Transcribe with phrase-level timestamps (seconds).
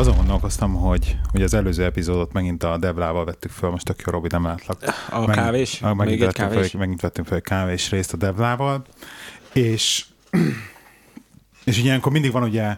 [0.00, 4.12] azon gondolkoztam, hogy ugye az előző epizódot megint a Devlával vettük fel, most tök jó,
[4.12, 4.82] Robi, nem látlak.
[5.10, 5.82] A Megint- kávés?
[5.82, 6.70] Ah, megint, Még egy kávés?
[6.70, 8.84] Fel, megint vettünk fel egy kávés részt a Devlával,
[9.52, 10.04] és,
[11.64, 12.76] és ilyenkor mindig van ugye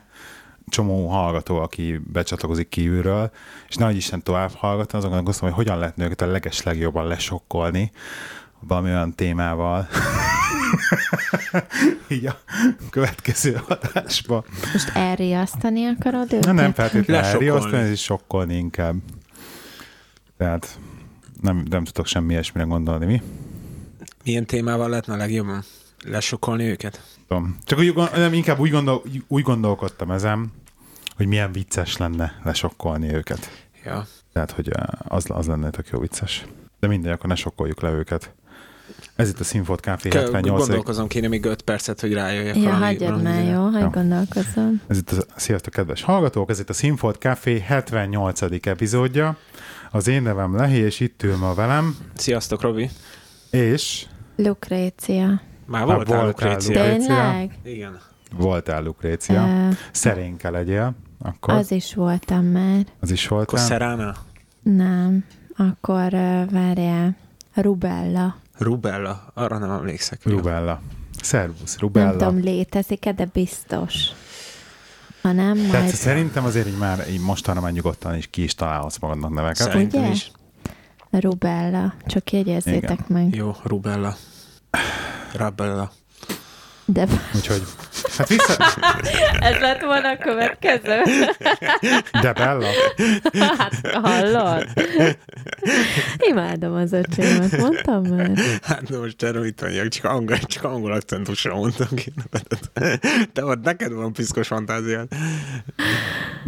[0.68, 3.30] csomó hallgató, aki becsatlakozik kívülről,
[3.68, 7.90] és nagy Isten tovább hallgatni, azon gondolkoztam, hogy hogyan lehetne őket a leges legjobban lesokkolni
[8.60, 9.88] valami olyan témával,
[12.08, 12.40] így a
[12.90, 14.44] következő adásba.
[14.72, 16.44] Most elriasztani akarod őket?
[16.44, 18.96] Na, nem feltétlenül elriasztani, ez is sokkolni inkább.
[20.36, 20.78] Tehát
[21.40, 23.22] nem, nem tudok semmi ilyesmire gondolni, mi?
[24.24, 25.64] Milyen témával lehetne a legjobban
[26.04, 27.02] lesokkolni őket?
[27.28, 27.58] Tudom.
[27.64, 30.52] Csak úgy, nem, inkább úgy, gondol, úgy gondolkodtam ezen,
[31.16, 33.66] hogy milyen vicces lenne lesokkolni őket.
[33.84, 34.06] Ja.
[34.32, 36.44] Tehát, hogy az, az lenne tök jó vicces.
[36.80, 38.34] De mindegy, akkor ne sokkoljuk le őket.
[39.22, 40.66] Ez itt a Színfolt Café Kell, 78.
[40.66, 43.62] gondolkozom kéne még 5 percet, hogy rájöjjek Ja, valami- hagyjad valami már, jó?
[43.62, 43.88] Hagyj Jó.
[43.88, 44.80] gondolkozzon.
[44.86, 48.66] Ez itt a, sziasztok, kedves hallgatók, ez itt a Színfolt Café 78.
[48.66, 49.36] epizódja.
[49.90, 52.90] Az én nevem Lehi, és itt ül ma velem, Sziasztok, Robi.
[53.50, 54.06] és
[54.36, 55.26] Lukrécia.
[55.26, 56.82] Már Már voltál, voltál, Lukrécia.
[56.82, 57.06] Lukrécia.
[57.06, 57.58] Tényleg?
[57.64, 57.98] Igen.
[58.36, 59.42] voltál Lukrécia.
[59.46, 62.84] Ö, Szerénke legyél, akkor az is voltam már.
[63.00, 63.64] az is Akkor voltál.
[63.66, 64.14] Szerána?
[64.62, 65.24] Nem.
[65.56, 67.16] Akkor uh, várjál.
[67.54, 68.36] Rubella.
[68.62, 69.30] Rubella.
[69.34, 70.20] Arra nem emlékszek.
[70.24, 70.80] Rubella.
[71.22, 72.10] Szervusz, Nem Rubella.
[72.16, 73.94] tudom, létezik-e, de biztos.
[75.22, 75.94] Ha nem, Tehát majd...
[75.94, 79.56] szerintem azért így már így mostanra már nyugodtan is ki is találhatsz magadnak neveket.
[79.70, 80.10] Szerintem Ugye?
[80.10, 80.30] is.
[81.10, 81.94] Rubella.
[82.06, 83.06] Csak jegyezzétek Igen.
[83.08, 83.34] meg.
[83.34, 84.16] Jó, Rubella.
[85.32, 85.92] Rabella.
[86.84, 87.62] De Úgyhogy,
[88.16, 88.56] hát vissza,
[89.48, 91.02] ez lett volna a következő.
[92.22, 92.66] de Bella.
[93.58, 94.66] Hát hallod?
[96.16, 98.30] Imádom az öcsémet, mondtam már.
[98.62, 102.12] Hát de most erről mit mondjak, csak angol, csak angol akcentusra mondtam ki.
[103.32, 105.08] Te ott neked van piszkos fantáziád.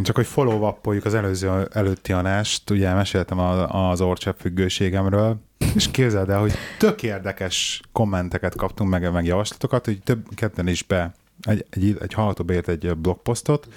[0.03, 0.72] Csak hogy follow
[1.04, 5.37] az előző, előtti adást, ugye meséltem a- az orcsepp függőségemről,
[5.75, 10.82] és képzeld el, hogy tök érdekes kommenteket kaptunk, meg, meg javaslatokat, hogy több ketten is
[10.82, 13.69] be egy, egy, egy hallgató beírt egy blogposztot,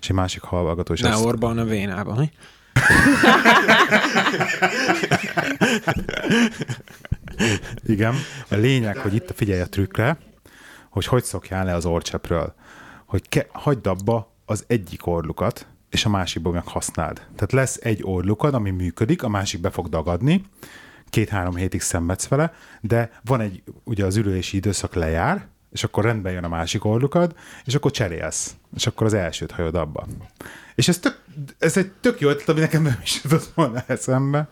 [0.00, 2.30] és egy másik hallgató is Ne azt, Orbán a vénában, mi?
[7.86, 8.14] Igen.
[8.48, 10.18] A lényeg, hogy itt figyelj a trükkre,
[10.90, 12.54] hogy hogy szokjál le az orcseppről.
[13.06, 17.16] Hogy ke, hagyd abba az egyik orlukat, és a másikból meg használd.
[17.16, 20.44] Tehát lesz egy orlukad, ami működik, a másik be fog dagadni,
[21.10, 26.32] két-három hétig szenvedsz vele, de van egy, ugye az ürülési időszak lejár, és akkor rendben
[26.32, 30.06] jön a másik orlukad, és akkor cserélsz, és akkor az elsőt hajod abba.
[30.74, 31.22] És ez, tök,
[31.58, 34.48] ez egy tök jó ötlet, ami nekem nem is jutott volna eszembe,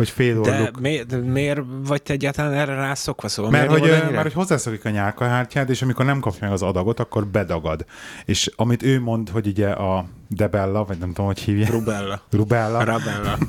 [0.00, 0.80] hogy fél De, orluk.
[0.80, 3.28] mi, de miért vagy te egyáltalán erre rászokva?
[3.28, 3.80] Szóval Mert hogy,
[4.10, 7.84] mert hogy hozzászokik a nyálkahártyád, és amikor nem kapja meg az adagot, akkor bedagad.
[8.24, 12.20] És amit ő mond, hogy ugye a Debella, vagy nem tudom, hogy hívja, Rubella.
[12.30, 13.38] Rubella, Rabella.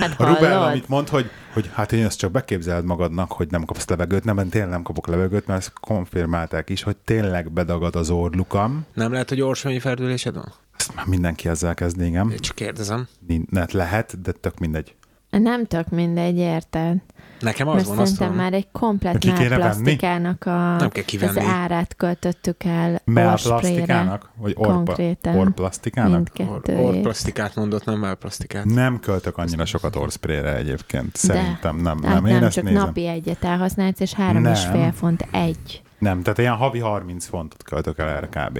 [0.00, 3.64] Hát a Rubella, amit mond, hogy, hogy hát én ezt csak beképzeled magadnak, hogy nem
[3.64, 7.96] kapsz levegőt, nem, én tényleg nem kapok levegőt, mert ezt konfirmálták is, hogy tényleg bedagad
[7.96, 8.86] az orlukam.
[8.94, 10.52] Nem lehet, hogy orsonyi ferdülésed van?
[10.78, 12.30] Ezt már mindenki ezzel kezd, igen.
[12.30, 13.08] Én csak kérdezem.
[13.26, 14.94] Nin- Lehet, de tök mindegy.
[15.30, 16.96] Nem tök mindegy, érted?
[17.40, 18.42] Nekem az Mert van, azt szerintem tudom.
[18.42, 23.02] már egy komplet melplastikának a, Nem kell az árát költöttük el orrsprayre.
[23.04, 24.30] Melplastikának?
[24.36, 25.36] Vagy orpa, Konkrétan.
[25.38, 26.26] orplastikának?
[26.48, 28.64] Or, orplastikát mondott, nem melplastikát.
[28.64, 31.16] Nem költök annyira sokat orszprayre egyébként.
[31.16, 32.02] Szerintem nem.
[32.02, 32.82] Hát Nem, én nem csak nézem.
[32.84, 34.52] napi egyet elhasználsz, és három Nem.
[34.52, 35.82] és fél font egy.
[35.98, 38.58] Nem, tehát ilyen havi 30 fontot költök el erre kb.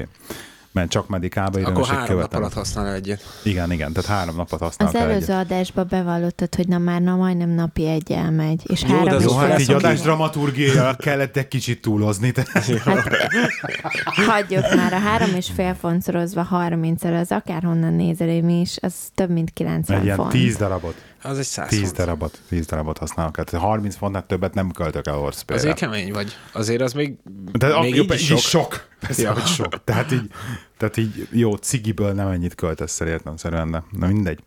[0.73, 2.41] Mert csak medikába Akkor három nap követem.
[2.41, 3.21] alatt használ egyet.
[3.45, 5.45] Igen, igen, tehát három napot Az használok el előző egyet.
[5.45, 9.23] adásba bevallottad, hogy na már na majdnem napi egy elmegy, és Jó, három de az
[9.25, 12.31] Jó, hát aki- adás dramaturgiára kellett egy kicsit túlozni.
[12.33, 12.45] Te.
[14.27, 19.31] Hagyjuk már a három és fél fontszorozva 30 az akárhonnan nézel, mi is, az több
[19.31, 20.31] mint 90 Egy ilyen font.
[20.31, 20.95] 10 darabot.
[21.23, 21.97] Az egy száz 10 font.
[21.97, 23.35] darabot, 10 darabot használok.
[23.35, 25.59] Tehát 30 fontnál többet nem költök el orszpére.
[25.59, 26.37] Azért kemény vagy.
[26.53, 27.15] Azért az még,
[27.53, 28.39] De még így így sok.
[28.39, 28.87] is sok.
[29.01, 29.33] Persze, Ja.
[29.33, 29.85] hogy sok.
[29.85, 30.31] Tehát így,
[30.79, 34.41] tehát így jó, cigiből nem ennyit költesz el értelmszerűen, de na mindegy.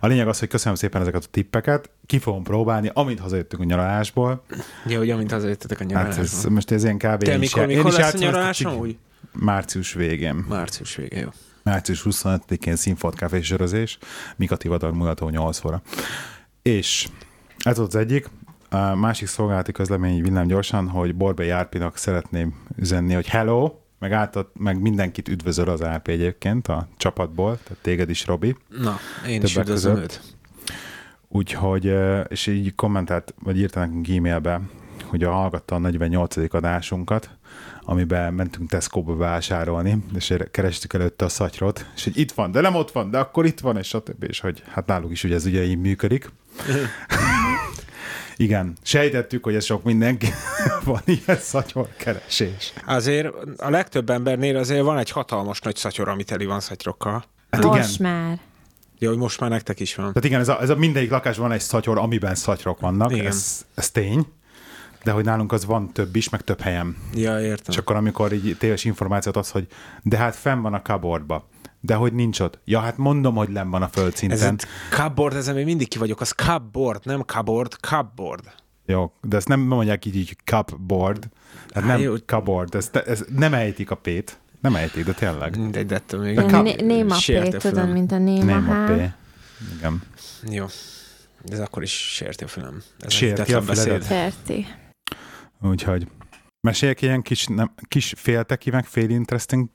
[0.00, 3.64] A lényeg az, hogy köszönöm szépen ezeket a tippeket, ki fogom próbálni, amint hazajöttünk a
[3.64, 4.44] nyaralásból.
[4.86, 6.22] Ja, ugye, amint hazajöttetek a Hát nyaralásba.
[6.22, 7.22] ez, most ez ilyen kb.
[7.22, 8.96] Te mikor, mikor lesz a nyaralás amúgy?
[9.32, 10.34] Március végén.
[10.48, 11.28] Március vége, jó.
[11.62, 13.98] Március 25-én színfolt kávézsörözés,
[14.36, 15.82] Mika Tivadar mulató 8 óra.
[16.62, 17.08] És
[17.58, 18.28] ez volt az egyik.
[18.70, 24.46] A másik szolgálati közlemény villám gyorsan, hogy Borbé Árpinak szeretném üzenni, hogy hello, meg, átad,
[24.58, 28.56] meg mindenkit üdvözöl az Árpi egyébként a csapatból, tehát téged is, Robi.
[28.68, 28.98] Na,
[29.28, 30.20] én is üdvözlöm őt.
[31.28, 31.94] Úgyhogy,
[32.28, 34.60] és így kommentált, vagy írta nekünk e-mailbe,
[35.12, 36.54] ugye hallgatta a 48.
[36.54, 37.30] adásunkat,
[37.84, 42.74] amiben mentünk Tesco-ba vásárolni, és kerestük előtte a szatyrot, és hogy itt van, de nem
[42.74, 44.22] ott van, de akkor itt van, és stb.
[44.22, 46.30] És hogy hát náluk is ugye ez ugye így működik.
[48.36, 50.26] Igen, sejtettük, hogy ez sok mindenki
[50.84, 52.72] van ilyen szatyorkeresés.
[52.86, 57.24] Azért a legtöbb embernél azért van egy hatalmas nagy szatyor, amit teli van szatyrokkal.
[57.50, 58.12] Hát most igen.
[58.12, 58.38] már.
[58.98, 60.06] Jó, hogy most már nektek is van.
[60.06, 63.26] Tehát igen, ez a, ez a mindegyik lakásban van egy szatyor, amiben szatyrok vannak, igen.
[63.26, 64.26] Ez, ez tény.
[65.04, 66.96] De hogy nálunk az van több is, meg több helyem.
[67.14, 67.66] Ja, értem.
[67.68, 69.66] És akkor, amikor így téves információt az, hogy
[70.02, 71.48] de hát fenn van a kabordba.
[71.80, 72.58] De hogy nincs ott.
[72.64, 74.54] Ja, hát mondom, hogy len van a földszinten.
[74.54, 76.20] Ez cupboard, ezen még mindig ki vagyok.
[76.20, 78.44] Az cupboard, nem cupboard, cupboard.
[78.86, 81.28] Jó, de ezt nem mondják így, így cupboard.
[81.74, 82.14] Hát nem jó.
[82.16, 84.38] cupboard, ez, ez nem ejtik a pét.
[84.60, 85.70] Nem ejtik, de tényleg.
[85.70, 86.36] De, de ettől még.
[86.40, 89.12] De Néma P, tudod, mint a Néma, néma P.
[89.76, 90.02] Igen.
[90.50, 90.66] Jó.
[91.48, 92.82] Ez akkor is sérti a fülem.
[92.98, 94.06] Ez sérti a füledet.
[94.06, 94.66] Sérti.
[95.62, 96.06] Úgyhogy
[96.60, 99.68] meséljek ilyen kis, nem, kis félteki, meg fél interesting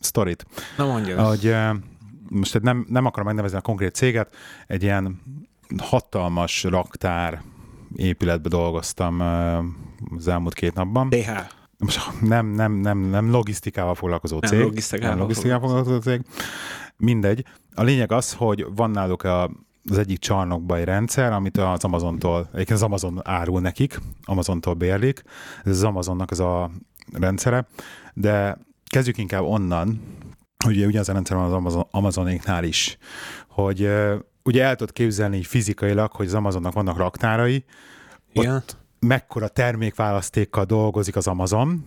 [0.00, 0.46] sztorit.
[0.76, 1.22] Na mondja.
[1.24, 1.54] Hogy
[2.28, 4.36] most nem, nem akarom megnevezni a konkrét céget,
[4.66, 5.22] egy ilyen
[5.78, 7.42] hatalmas raktár
[7.96, 9.20] épületbe dolgoztam
[10.16, 11.08] az elmúlt két napban.
[11.08, 11.30] DH.
[11.78, 14.58] Most nem, nem, nem, nem logisztikával foglalkozó cég.
[14.58, 16.20] Nem logisztikával, nem logisztikával foglalkozó cég.
[16.96, 17.44] Mindegy.
[17.74, 19.50] A lényeg az, hogy van náluk a
[19.90, 25.22] az egyik csarnokban egy rendszer, amit az Amazontól, egyébként az Amazon árul nekik, Amazontól bérlik,
[25.64, 26.70] ez az Amazonnak az a
[27.12, 27.66] rendszere,
[28.14, 30.00] de kezdjük inkább onnan,
[30.64, 32.98] hogy ugye ugyanaz a rendszer van az Amazon, Amazonéknál is,
[33.48, 33.90] hogy
[34.42, 37.64] ugye el tudod képzelni így fizikailag, hogy az Amazonnak vannak raktárai,
[38.32, 38.54] Igen.
[38.54, 41.84] ott mekkora termékválasztékkal dolgozik az Amazon.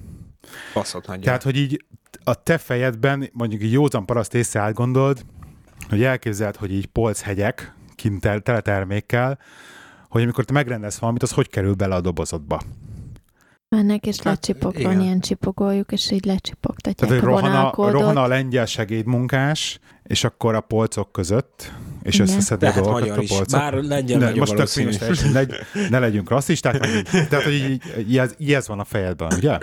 [0.74, 1.06] Baszott.
[1.22, 1.86] Tehát, hogy így
[2.24, 5.26] a te fejedben mondjuk józan paraszt észre átgondold,
[5.90, 9.40] hogy elképzeld, hogy így polchegyek, kint tele termékkel,
[10.10, 12.62] hogy amikor te megrendelsz valamit, az hogy kerül bele a dobozodba.
[13.70, 18.18] Mennek és hát, lecsipok, van ilyen csipogójuk, és így lecsipogtatják Tehát, hogy rohan a, rohan
[18.18, 21.72] a lengyel segédmunkás, és akkor a polcok között,
[22.04, 23.60] és összeszedi a dolgokat a polcok.
[23.60, 25.44] Bár lengyel ne, most tök ne,
[25.90, 26.80] ne legyünk rasszisták,
[27.30, 29.58] tehát, hogy így, így, így, ez van a fejedben, ugye?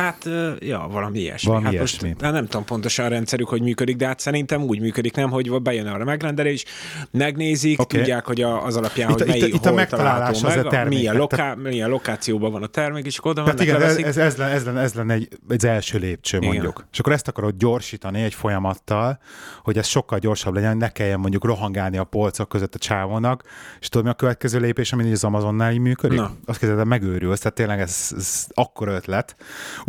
[0.00, 1.48] Hát, ja, valami ilyesmi.
[1.48, 2.08] Valami hát ilyesmi.
[2.08, 5.30] Most, hát nem tudom pontosan a rendszerük, hogy működik, de hát szerintem úgy működik, nem,
[5.30, 6.64] hogy bejön arra megrendelés,
[7.10, 7.98] megnézik, okay.
[7.98, 10.68] tudják, hogy a, az alapján, itt, hogy melyik, itt, itt a megtalálás meg, az a
[10.68, 10.98] termék.
[10.98, 14.36] Milyen, loká, milyen lokációban van a termék, és akkor oda Tehát igen, ez, ez, ez,
[14.36, 16.48] lenne, ez, lenne, ez lenne egy, egy első lépcső, igen.
[16.48, 16.84] mondjuk.
[16.92, 19.18] És akkor ezt akarod gyorsítani egy folyamattal,
[19.62, 23.42] hogy ez sokkal gyorsabb legyen, ne kelljen mondjuk rohangálni a polcok között a csávónak,
[23.80, 26.18] és tudod, mi a következő lépés, ami az Amazonnál így működik?
[26.18, 26.32] Na.
[26.46, 29.36] Azt kezded, megőrülsz, tehát tényleg ez, ez akkor ötlet,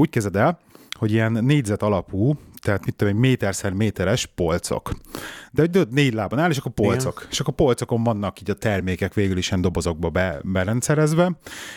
[0.02, 0.60] úgy kezded el,
[1.00, 4.92] hogy ilyen négyzet alapú, tehát mit tudom, egy méterszer méteres polcok.
[5.52, 7.18] De hogy négy lábon áll, és akkor polcok.
[7.18, 7.30] Igen.
[7.32, 11.32] És akkor polcokon vannak így a termékek végül is ilyen dobozokba be, berendszerezve,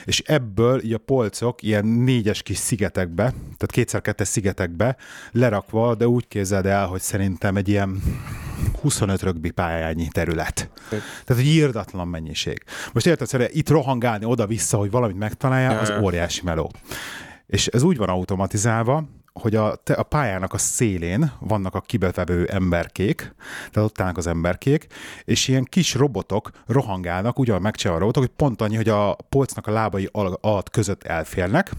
[0.05, 4.97] és ebből így a polcok ilyen négyes kis szigetekbe, tehát kétszer-kettes szigetekbe
[5.32, 8.03] lerakva, de úgy képzeld el, hogy szerintem egy ilyen
[8.81, 10.70] 25 rögbi pályányi terület.
[10.88, 12.62] Tehát, hogy írdatlan mennyiség.
[12.93, 16.70] Most érted, itt rohangálni oda-vissza, hogy valamit megtalálja, az óriási meló.
[17.46, 19.05] És ez úgy van automatizálva,
[19.41, 23.35] hogy a, te, a pályának a szélén vannak a kibevevő emberkék,
[23.70, 24.87] tehát ott állnak az emberkék,
[25.24, 29.67] és ilyen kis robotok rohangálnak, ugyan megcsinálva a robotok, hogy pont annyi, hogy a polcnak
[29.67, 31.70] a lábai alatt között elférnek,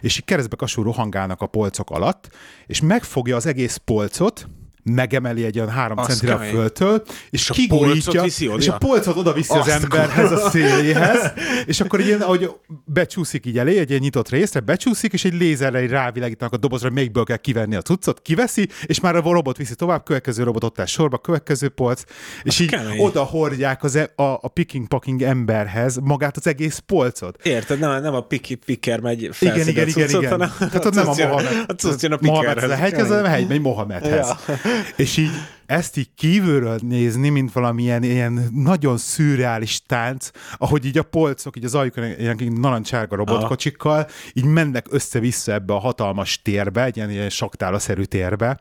[0.00, 2.28] és így keresztbe kasul rohangálnak a polcok alatt,
[2.66, 4.48] és megfogja az egész polcot,
[4.90, 8.24] megemeli egy olyan három centire a földtől, és, és kigurítja,
[8.56, 11.32] és a polcot oda viszi az emberhez, a széléhez,
[11.66, 12.50] és akkor ilyen, ahogy
[12.84, 16.90] becsúszik így elé, egy ilyen nyitott részre, becsúszik, és egy lézerre egy rávilágítanak a dobozra,
[16.90, 20.80] melyikből kell kivenni a cuccot, kiveszi, és már a robot viszi tovább, következő robot ott
[20.80, 22.02] áll sorba, következő polc,
[22.42, 23.00] és így kemény.
[23.00, 27.38] oda hordják az e, a, a picking-packing emberhez magát az egész polcot.
[27.42, 30.30] Érted, nem, nem a piki picker megy igen, igen, igen, igen.
[30.30, 31.64] Hanem Tehát ott nem a Mohamed.
[31.66, 34.26] A cucc jön a Mohamed lehegy, az a hegy megy Mohamedhez.
[34.26, 34.54] Ja.
[34.96, 35.30] És így
[35.68, 41.64] ezt így kívülről nézni, mint valamilyen ilyen nagyon szürreális tánc, ahogy így a polcok, így
[41.64, 47.30] az ajkon ilyen narancsárga robotkocsikkal, így mennek össze-vissza ebbe a hatalmas térbe, egy ilyen, ilyen
[47.30, 48.58] saktálaszerű térbe.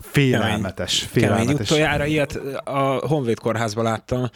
[0.00, 1.46] Félelmetes, félelmetes.
[1.46, 1.60] Kemény.
[1.60, 4.30] Utoljára ilyet a Honvéd kórházban láttam,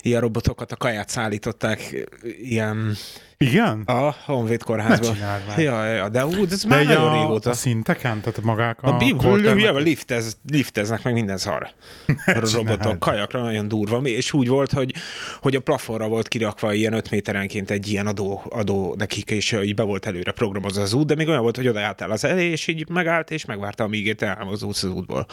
[0.00, 2.06] ilyen robotokat, a kaját szállították,
[2.42, 2.96] ilyen
[3.40, 3.82] igen?
[3.86, 5.16] A Honvéd kórházban.
[5.56, 7.50] Ja, ja, de ú, ez már de nagyon a, régóta.
[7.50, 8.94] A szinteken, tehát magák a...
[8.94, 11.57] A bíből liftez, lifteznek meg minden szar.
[12.26, 13.98] A robotok, kajakra nagyon durva.
[13.98, 14.94] És úgy volt, hogy,
[15.40, 19.74] hogy a plafonra volt kirakva ilyen 5 méterenként egy ilyen adó, adó nekik, és így
[19.74, 22.50] be volt előre programozva az út, de még olyan volt, hogy oda álltál az elé,
[22.50, 25.26] és így megállt, és megvárta, amíg te elmozdulsz az útból.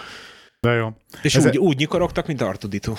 [0.59, 0.93] De jó.
[1.21, 2.93] És Ez- úgy, úgy nyikorogtak, mint Artudito.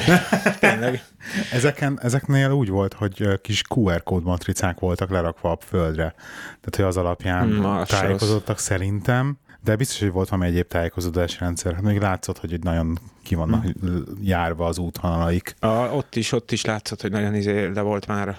[0.60, 1.04] Tényleg.
[1.52, 6.14] Ezeken, ezeknél úgy volt, hogy kis QR kód matricák voltak lerakva a földre.
[6.46, 9.38] Tehát, hogy az alapján az se tájékozottak szerintem.
[9.66, 11.72] De biztos, hogy volt valami egyéb tájékozódási rendszer.
[11.74, 14.04] Hát még látszott, hogy nagyon ki vannak Hmm.
[14.22, 15.54] járva az útvonalaik.
[15.58, 18.36] A, ott is, ott is látszott, hogy nagyon izé, de volt már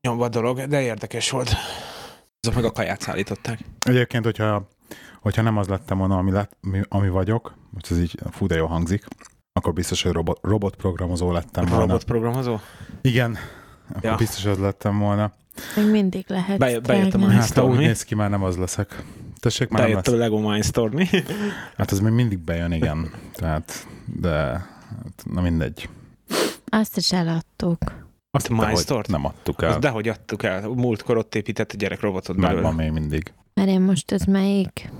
[0.00, 1.52] nyomva dolog, de érdekes volt.
[2.40, 3.58] Azok meg a kaját szállították.
[3.86, 4.68] Egyébként, hogyha,
[5.20, 8.54] hogyha nem az lettem volna, ami, lett, ami, ami vagyok, most ez így fú, de
[8.54, 9.04] jó hangzik,
[9.52, 11.80] akkor biztos, hogy robot, robotprogramozó lettem volna.
[11.80, 12.58] Robotprogramozó?
[13.00, 13.38] Igen,
[13.88, 14.14] akkor Ja.
[14.14, 15.32] biztos az lettem volna.
[15.76, 16.58] Még mindig lehet.
[16.58, 17.28] Be- bejöttem a.
[17.30, 19.02] Hát, ha úgy néz ki, már nem az leszek.
[19.40, 21.08] Tessék, már Bejött a Lego Mindstorm-ni.
[21.76, 23.10] Hát az még mindig bejön, igen.
[23.34, 23.86] Tehát,
[24.20, 25.88] de hát, na mindegy.
[26.68, 27.78] Azt is eladtuk.
[28.30, 29.08] Azt A dehogy Mindstorm-t?
[29.08, 29.78] nem adtuk el.
[29.78, 30.68] dehogy adtuk el.
[30.68, 32.82] Múltkor ott épített a gyerek robotot Megvan belőle.
[32.82, 33.32] még mindig.
[33.54, 34.90] Mert én most ez melyik?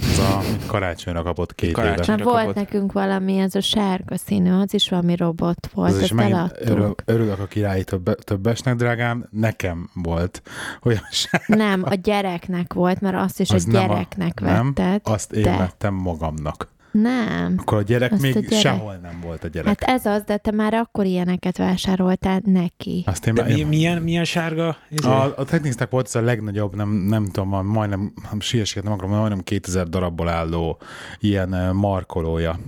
[0.00, 2.02] Ez a karácsonyra kapott két Karácsony.
[2.04, 2.12] éve.
[2.14, 2.54] Mire volt kapott?
[2.54, 6.68] nekünk valami, az a sárga színű, az is valami robot volt, Az ezt megint eladtuk.
[6.68, 9.26] örül, örülök a királyi többe, többesnek, drágám.
[9.30, 10.42] Nekem volt
[10.82, 11.42] olyan se.
[11.46, 15.00] Nem, a gyereknek volt, mert azt is Az a nem a- gyereknek nem, vetted.
[15.04, 15.56] Azt én De.
[15.56, 16.68] vettem magamnak.
[16.92, 17.54] Nem.
[17.58, 19.66] Akkor a gyerek Azt a még gyerek- sehol nem volt a gyerek.
[19.84, 23.04] Hát ez az, de te már akkor ilyeneket vásároltál neki.
[23.06, 24.76] Azt én De már- mi, milyen, milyen sárga?
[24.90, 25.08] Izé?
[25.08, 28.92] A, a Technicsnek volt ez a legnagyobb, nem, nem tudom, a majdnem, ha siességet nem
[28.92, 30.78] akarom, majdnem 2000 darabból álló
[31.20, 32.58] ilyen markolója.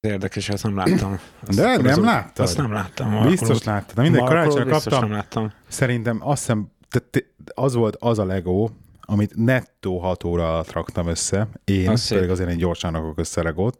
[0.00, 1.18] Érdekes, azt nem láttam.
[1.46, 2.44] Azt, De nem az- láttad?
[2.46, 3.26] Azt nem láttam.
[3.28, 3.96] Biztos láttad.
[3.96, 5.08] Na mindegy, Markolót karácsonyra biztos kaptam.
[5.08, 5.52] nem láttam.
[5.68, 7.20] Szerintem azt hiszem, te, te,
[7.54, 8.68] az volt az a Lego,
[9.06, 11.48] amit nettó 6 óra alatt raktam össze.
[11.64, 13.78] Én, Az pedig azért én gyorsan rakok össze Legót.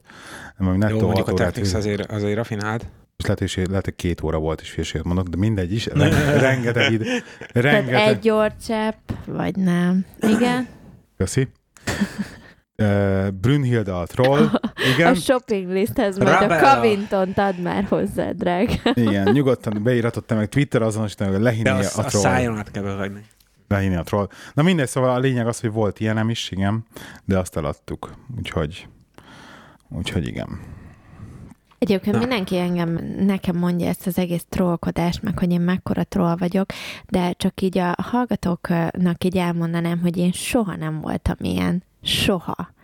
[0.59, 2.87] Ami Jó, nettó mondjuk 6 a Technics azért, azért rafinált.
[3.17, 5.87] és lehet, hogy, lehet, hogy két óra volt is félséget mondok, de mindegy is.
[5.87, 7.03] Ren- rengeteg id-
[7.53, 10.05] Tehát rengeteg, egy orcsepp, vagy nem.
[10.21, 10.69] Igen?
[11.17, 11.49] Köszi.
[12.83, 14.47] Uh, Brünnhilde a troll.
[14.53, 14.61] A
[14.95, 16.75] Igen, shopping listhez majd a Rabella.
[16.75, 18.73] Covington-t add már hozzá, drága.
[18.95, 22.23] igen, nyugodtan beíratott meg Twitter azonosítani, hogy lehinni a a troll.
[22.23, 23.25] szájon át kell behagyni.
[23.69, 24.29] Lehinni a troll.
[24.55, 26.85] Na mindegy, szóval a lényeg az, hogy volt ilyenem is, igen,
[27.25, 28.15] de azt eladtuk.
[28.37, 28.89] Úgyhogy,
[29.89, 30.61] úgyhogy igen.
[31.79, 32.21] Egyébként Na.
[32.21, 36.71] mindenki engem, nekem mondja ezt az egész trollkodást, meg hogy én mekkora troll vagyok,
[37.09, 41.83] de csak így a hallgatóknak így elmondanám, hogy én soha nem voltam ilyen.
[42.03, 42.75] Soha.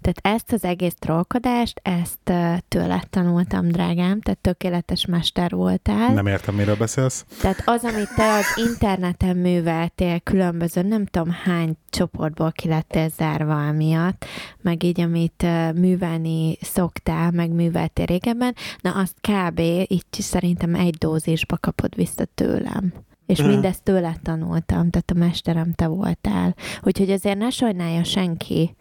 [0.00, 6.12] Tehát ezt az egész trollkodást, ezt ö, tőled tanultam, drágám, tehát tökéletes mester voltál.
[6.12, 7.24] Nem értem, miről beszélsz.
[7.40, 13.66] Tehát az, amit te az interneten műveltél különböző, nem tudom hány csoportból ki lettél zárva
[13.68, 14.24] amiatt,
[14.60, 19.58] meg így, amit művelni szoktál, meg műveltél régebben, na azt kb.
[19.88, 22.92] így szerintem egy dózisba kapod vissza tőlem.
[23.26, 23.48] És Mhm.
[23.48, 26.54] mindezt tőled tanultam, tehát a mesterem te voltál.
[26.82, 28.76] Úgyhogy azért ne sajnálja senki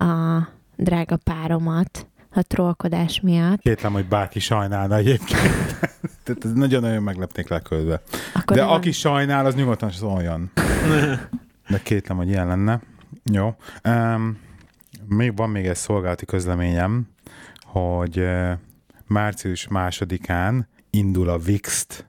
[0.00, 3.60] a drága páromat a trollkodás miatt.
[3.60, 5.78] Kétlem, hogy bárki sajnálna egyébként.
[6.24, 8.02] Tehát ez nagyon-nagyon meglepnék lekölve.
[8.34, 10.50] Akkor De nem- aki sajnál, az nyugodtan szóljon.
[11.68, 12.80] De kétlem, hogy ilyen lenne.
[13.32, 13.56] Jó.
[13.84, 14.38] Um,
[15.06, 17.08] még van még egy szolgálati közleményem,
[17.62, 18.50] hogy uh,
[19.06, 22.06] március másodikán indul a VIXT,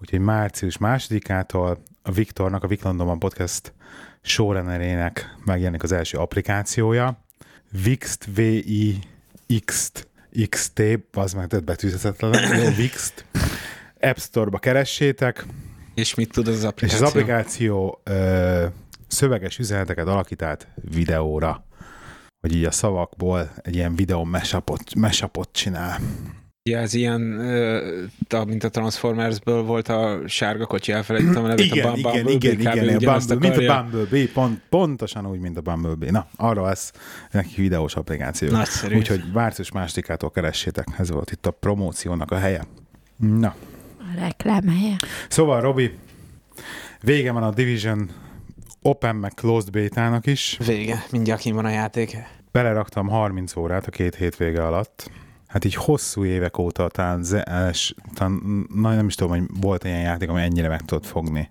[0.00, 3.74] úgyhogy március másodikától a Viktornak, a Viklandonban podcast
[4.22, 7.24] showrunnerének megjelenik az első applikációja.
[7.82, 10.08] VIXT, V-I-X-T,
[10.48, 13.24] XT, az meg tett betűzetetlen, jó, VIXT.
[14.00, 15.46] App Store-ba keressétek,
[15.94, 17.04] És mit tud az és applikáció?
[17.04, 18.66] az applikáció ö,
[19.06, 21.64] szöveges üzeneteket alakít át videóra,
[22.40, 26.00] hogy így a szavakból egy ilyen videó mashup-ot, mashup-ot csinál.
[26.68, 27.20] Ja, ez ilyen,
[28.46, 32.52] mint a Transformersből volt a sárga kocsi, elfelejtettem a nevét, Igen, a Bum- igen, Bumblebee,
[32.52, 32.60] igen, kb.
[32.82, 33.82] igen, a ugyanazt Bumble, mint a.
[33.82, 36.10] Bumblebee, pont, pontosan úgy, mint a Bumblebee.
[36.10, 36.92] Na, arra lesz
[37.30, 38.50] neki videós applikáció.
[38.50, 38.96] Nagyszerű.
[38.96, 42.64] Úgyhogy március másodikától keressétek, ez volt itt a promóciónak a helye.
[43.16, 43.54] Na,
[43.98, 44.96] A reklám helye.
[45.28, 45.90] szóval Robi,
[47.00, 48.10] vége van a Division
[48.82, 50.58] Open meg Closed Beta-nak is.
[50.66, 52.16] Vége, mindjárt kim van a játék.
[52.52, 55.10] Beleraktam 30 órát a két hétvége alatt.
[55.46, 59.84] Hát így hosszú évek óta talán, ze- es- talán na, nem is tudom, hogy volt
[59.84, 61.50] ilyen játék, ami ennyire meg tudott fogni.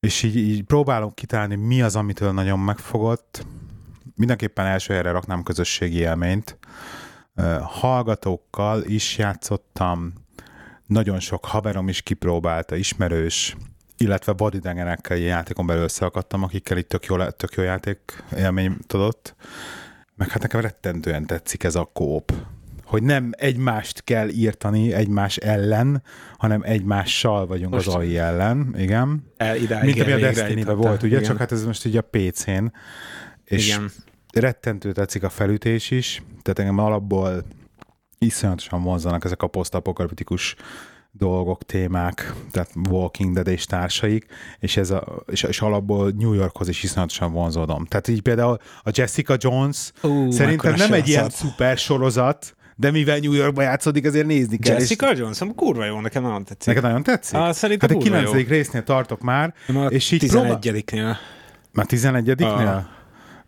[0.00, 3.46] És így, így próbálom kitálni, mi az, amitől nagyon megfogott.
[4.16, 6.58] Mindenképpen első helyre raknám közösségi élményt.
[7.62, 10.12] Hallgatókkal is játszottam,
[10.86, 13.56] nagyon sok haverom is kipróbálta, ismerős,
[13.96, 19.34] illetve vadidegenekkel ilyen játékon belül összeakadtam, akikkel itt tök jó, tök jó játék élmény tudott.
[20.16, 22.32] Meg hát nekem rettentően tetszik ez a kóp.
[22.84, 26.02] Hogy nem egymást kell írtani egymás ellen,
[26.36, 29.32] hanem egymással vagyunk Most- az AI ellen, igen.
[29.36, 30.74] El, idáig Mint ami a eljutottál.
[30.74, 31.16] volt, ugye?
[31.16, 31.28] Igen.
[31.28, 32.72] Csak hát ez most így a PC-n.
[33.44, 33.90] És Igen.
[34.32, 37.44] rettentő tetszik a felütés is, tehát engem alapból
[38.18, 40.56] iszonyatosan vonzanak ezek a posztapokaliptikus
[41.16, 44.26] dolgok, témák, tehát Walking Dead és társaik,
[44.58, 47.84] és, ez a, és, és alapból New Yorkhoz is iszonyatosan vonzódom.
[47.84, 53.18] Tehát így például a Jessica Jones Ú, szerintem nem egy ilyen szuper sorozat, de mivel
[53.18, 54.74] New Yorkban játszódik, ezért nézni kell.
[54.78, 56.66] Jessica Johnson, kurva jó, nekem nagyon tetszik.
[56.66, 57.38] Neked nagyon tetszik?
[57.38, 58.42] Ah, szerintem hát a kurva 9.
[58.42, 58.48] jó.
[58.48, 60.58] résznél tartok már, a és így próbál...
[60.62, 61.16] 11-nél.
[61.72, 62.42] Már 11-nél?
[62.42, 62.84] Ah.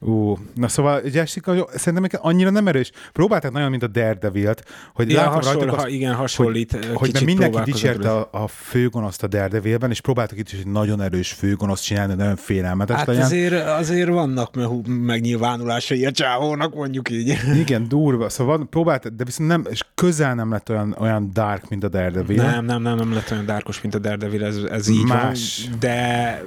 [0.06, 2.90] Ú, na szóval Jessica, szerintem annyira nem erős.
[3.12, 6.72] Próbálták nagyon, mint a Daredevil-t, hogy Ja, hasonl, rajtuk ha, azt, igen, hasonlít.
[6.72, 10.66] hogy, hogy mert mindenki dicsérte a, a főgonoszt a Daredevilben, és próbáltak itt is egy
[10.66, 13.22] nagyon erős főgonoszt csinálni, nagyon félelmetes Hát legyen.
[13.22, 17.36] azért, azért vannak me- megnyilvánulásai a csávónak, mondjuk így.
[17.62, 18.28] Igen, durva.
[18.28, 22.42] Szóval van, de viszont nem, és közel nem lett olyan, olyan dark, mint a Daredevil.
[22.42, 25.66] Nem, nem, nem, nem lett olyan dárkos, mint a Daredevil, ez, ez így Más.
[25.70, 26.42] van, de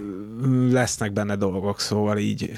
[0.72, 2.52] lesznek benne dolgok, szóval így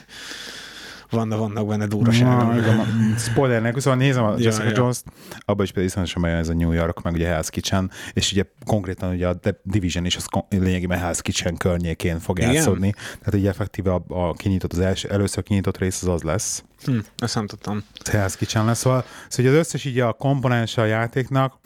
[1.12, 2.56] vannak, vannak benne durvaságok.
[2.56, 4.74] igen, spoiler nélkül, szóval nézem a Jessica ja.
[4.76, 5.06] Jones-t,
[5.40, 8.44] abban is például iszonyatosan bejön ez a New York, meg ugye Hell's Kitchen, és ugye
[8.66, 12.54] konkrétan ugye a The Division is az lényegében Hell's Kitchen környékén fog Igen?
[12.54, 12.92] játszódni.
[12.92, 16.64] Tehát így effektíve a, a kinyitott, az első, először kinyitott rész az az lesz.
[16.86, 17.84] Hm, ezt nem tudtam.
[18.04, 18.80] Hell's Kitchen lesz.
[18.80, 21.60] Szóval, szóval az összes így a komponense a játéknak,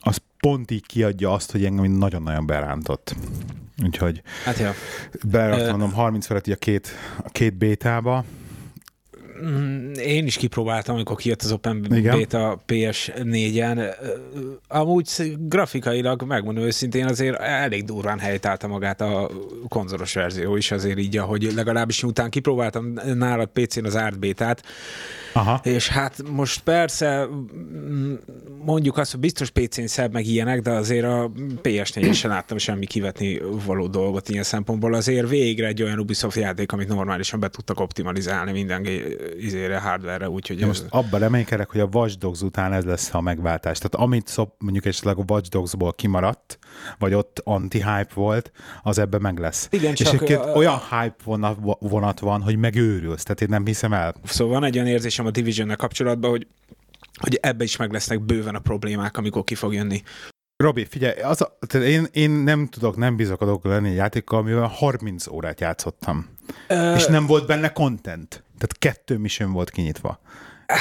[0.00, 3.14] az pont így kiadja azt, hogy engem nagyon-nagyon berántott.
[3.84, 4.72] Úgyhogy Hát ja.
[5.28, 6.88] beraktam, mondom, 30 felett a két,
[7.24, 8.24] a két bétába,
[10.04, 12.18] Én is kipróbáltam, amikor kijött az Open Igen.
[12.18, 13.76] Beta PS4-en.
[13.76, 13.88] Ö,
[14.68, 19.30] Amúgy grafikailag, megmondom őszintén, azért elég durván helytálta magát a
[19.68, 24.62] konzolos verzió is, azért így, ahogy legalábbis miután kipróbáltam nálad PC-n az árt bétát,
[25.32, 25.60] Aha.
[25.64, 28.14] és hát most persze mm,
[28.64, 31.30] mondjuk azt, hogy biztos PC-n szebb meg ilyenek, de azért a
[31.62, 34.94] PS4-en sem láttam semmi kivetni való dolgot ilyen szempontból.
[34.94, 38.82] Azért végre egy olyan Ubisoft játék, amit normálisan be tudtak optimalizálni minden
[39.38, 40.86] izére, hardware-re, úgyhogy De most ez...
[40.90, 43.78] abban reménykedek, hogy a Watch Dogs után ez lesz a megváltás.
[43.78, 46.58] Tehát amit szop, mondjuk esetleg a Watch Dogsból kimaradt,
[46.98, 49.68] vagy ott anti-hype volt, az ebben meg lesz.
[49.70, 53.92] Igen, És csak, ö, olyan hype vonat, vonat van, hogy megőrülsz, tehát én nem hiszem
[53.92, 54.14] el.
[54.24, 56.46] Szóval van egy olyan érzésem a division kapcsolatban, hogy
[57.20, 60.02] hogy ebbe is meg lesznek bőven a problémák, amikor ki fog jönni.
[60.56, 64.66] Robi, figyelj, az a, tehát én, én nem tudok, nem bizakodok lenni egy játékkal, amivel
[64.66, 66.28] 30 órát játszottam.
[66.68, 68.44] Ö, És nem volt benne content.
[68.60, 70.20] Tehát kettő mission volt kinyitva.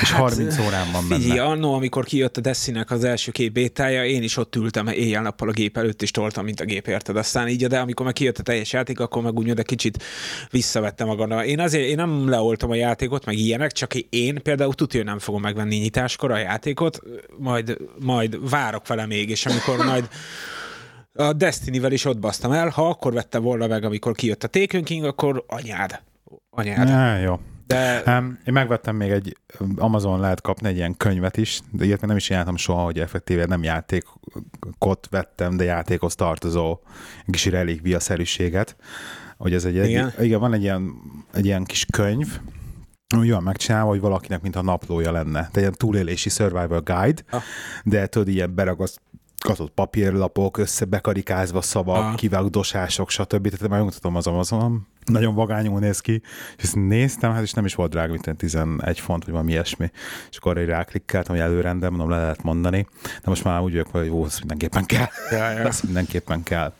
[0.01, 1.43] És 30 órán van Figyelj, benne.
[1.43, 5.51] annó, amikor kijött a destiny az első két bétája, én is ott ültem éjjel-nappal a
[5.51, 7.17] gép előtt, és toltam, mint a gép, érted?
[7.17, 10.03] Aztán így, de amikor meg kijött a teljes játék, akkor meg úgy, de kicsit
[10.51, 11.45] visszavettem magamra.
[11.45, 15.41] Én azért én nem leoltam a játékot, meg ilyenek, csak én például tudja, nem fogom
[15.41, 16.99] megvenni nyitáskor a játékot,
[17.37, 20.09] majd, majd várok vele még, és amikor majd
[21.13, 24.83] a Destiny-vel is ott basztam el, ha akkor vettem volna meg, amikor kijött a Taken
[24.83, 26.01] King, akkor anyád.
[26.49, 26.87] Anyád.
[26.87, 27.39] Ja, jó.
[27.69, 29.37] De Um, én megvettem még egy,
[29.77, 32.99] Amazon lehet kapni egy ilyen könyvet is, de ilyet még nem is csináltam soha, hogy
[32.99, 36.79] effektíve nem játékot vettem, de játékhoz tartozó
[37.31, 38.75] kis relikvia-szerűséget.
[39.37, 40.13] Hogy ez egy, Igen?
[40.17, 40.93] egy, igen, van egy ilyen,
[41.33, 42.39] egy ilyen kis könyv,
[43.17, 45.31] úgy van megcsinálva, hogy valakinek mint a naplója lenne.
[45.39, 47.41] Tehát ilyen túlélési survival guide, Ah.
[47.83, 48.55] de tudod, ilyen
[49.39, 52.15] beragasztott papírlapok, összebekarikázva szavak, Ah.
[52.15, 53.43] kivagdosások, stb.
[53.43, 54.87] Tehát már megmutatom az Amazonon.
[55.05, 56.21] Nagyon vagányul néz ki.
[56.57, 59.51] És ezt néztem, hát és nem is volt drága, mint ilyen 11 font, vagy valami
[59.51, 59.91] ilyesmi.
[60.29, 62.87] És akkor így ráklikkeltem, hogy előrendel, mondom, le lehet mondani.
[63.03, 65.07] De most már úgy vagyok, hogy ó, ez mindenképpen kell.
[65.31, 65.57] Ja, ja.
[65.67, 66.73] Ez mindenképpen kell.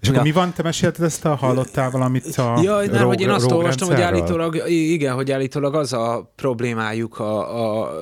[0.00, 0.52] És akkor mi van?
[0.52, 4.62] Te mesélted ezt a hallottál valamit a Ja, nem, hogy én azt olvastam, hogy állítólag,
[4.68, 7.92] igen, hogy állítólag az a problémájuk a, a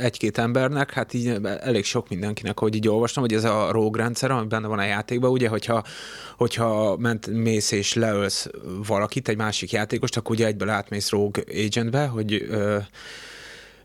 [0.00, 4.30] egy-két embernek, hát így elég sok mindenkinek, hogy így olvastam, hogy ez a rogue rendszer,
[4.30, 5.82] ami benne van a játékban, ugye, hogyha,
[6.36, 8.50] hogyha ment, mész és leölsz
[8.86, 12.76] valakit, egy másik játékost, akkor ugye egyből átmész rogue agentbe, hogy ö,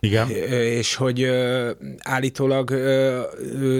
[0.06, 0.30] Igen.
[0.30, 1.30] És hogy
[2.00, 2.72] állítólag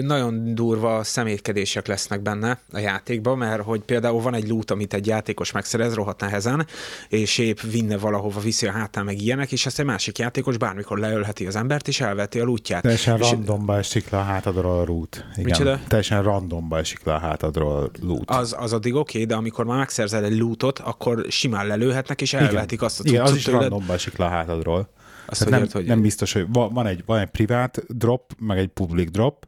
[0.00, 5.06] nagyon durva szemétkedések lesznek benne a játékban, mert hogy például van egy loot, amit egy
[5.06, 6.66] játékos megszerez rohadt nehezen,
[7.08, 10.98] és épp vinne valahova, viszi a hátán meg ilyenek, és ezt egy másik játékos bármikor
[10.98, 12.82] leölheti az embert, és elveti a lootját.
[12.82, 15.24] Teljesen és randomba esik le a hátadról a rút.
[15.32, 15.44] Igen.
[15.44, 15.80] Micsoda?
[15.88, 18.30] Teljesen randomba esik le a hátadról a loot.
[18.30, 22.32] az, az addig oké, okay, de amikor már megszerzel egy lootot, akkor simán lelőhetnek, és
[22.32, 23.60] elvehetik azt a Igen, az is tőled.
[23.60, 24.88] randomba esik le a hátadról.
[25.26, 27.96] Azt, Tehát hogy nem, ért, hogy- nem biztos, hogy van, van, egy, van egy privát
[27.96, 29.46] drop, meg egy public drop,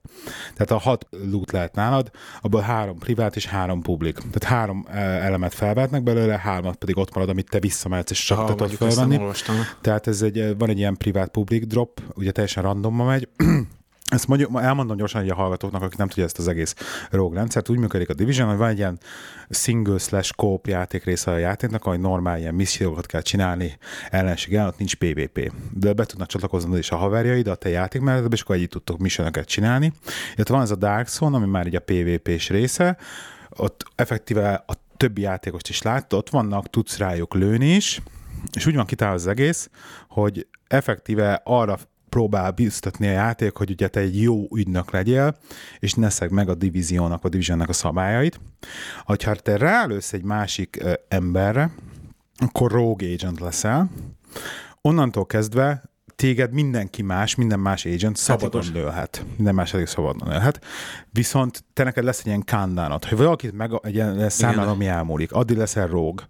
[0.52, 2.10] tehát a hat loot lehet nálad,
[2.40, 4.14] abból három privát és három public.
[4.18, 8.38] Tehát három eh, elemet felvehetnek belőle, hármat pedig ott marad, amit te visszamehetsz, és csak
[8.38, 9.16] Ha, te tudod felvenni.
[9.80, 13.28] Tehát ez egy, van egy ilyen privát public drop, ugye teljesen randomba megy,
[14.08, 16.74] ezt mondjuk, elmondom gyorsan hogy a hallgatóknak, akik nem tudja ezt az egész
[17.10, 17.68] rogue rendszert.
[17.68, 18.98] Úgy működik a Division, hogy van egy ilyen
[19.50, 23.78] single slash coop játék része a játéknak, ahogy normál ilyen missziókat kell csinálni
[24.10, 25.52] ellenség ellen, ott nincs PvP.
[25.72, 28.98] De be tudnak csatlakozni is a haverjaid a te játék mellett, és akkor együtt tudtok
[28.98, 29.92] missionokat csinálni.
[30.34, 32.96] Illetve van ez a Dark Zone, ami már így a PvP-s része,
[33.56, 38.02] ott effektíve a többi játékost is látta, ott vannak, tudsz rájuk lőni is,
[38.52, 39.70] és úgy van kitálva az egész,
[40.08, 41.78] hogy effektíve arra
[42.18, 45.36] próbál biztatni a játék, hogy ugye te egy jó ügynök legyél,
[45.78, 48.40] és ne szeg meg a divíziónak, a divisionnek a szabályait.
[49.04, 51.70] Ha te rálősz egy másik emberre,
[52.36, 53.90] akkor rogue agent leszel,
[54.80, 55.82] onnantól kezdve
[56.16, 58.82] téged mindenki más, minden más agent szabadon Etikus.
[58.82, 59.24] lőhet.
[59.36, 60.64] Minden más elég szabadon lőhet.
[61.10, 65.32] Viszont te neked lesz egy ilyen kandánat, hogy valakit meg egy ilyen számlán, ami elmúlik,
[65.32, 66.26] addig leszel rogue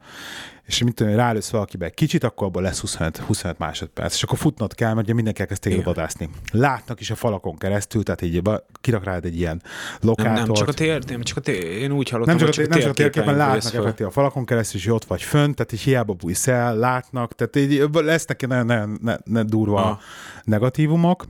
[0.68, 4.38] és mint tudom, rálősz valakibe egy kicsit, akkor abból lesz 25, 25 másodperc, és akkor
[4.38, 6.28] futnod kell, mert ugye mindenki elkezd téged vadászni.
[6.52, 8.42] Látnak is a falakon keresztül, tehát így
[8.81, 9.62] kirak rád egy ilyen
[10.00, 10.37] lokátort.
[10.37, 12.68] Nem, nem csak a tér, nem csak a tér, én úgy hallottam, nem csak, a,
[12.68, 15.81] nem csak a térképen látnak effektív a falakon keresztül, és ott vagy fönt, tehát így
[15.81, 20.00] hiába bújsz el, látnak, tehát így lesznek nagyon, nagyon, nagyon durva ha.
[20.44, 21.24] negatívumok.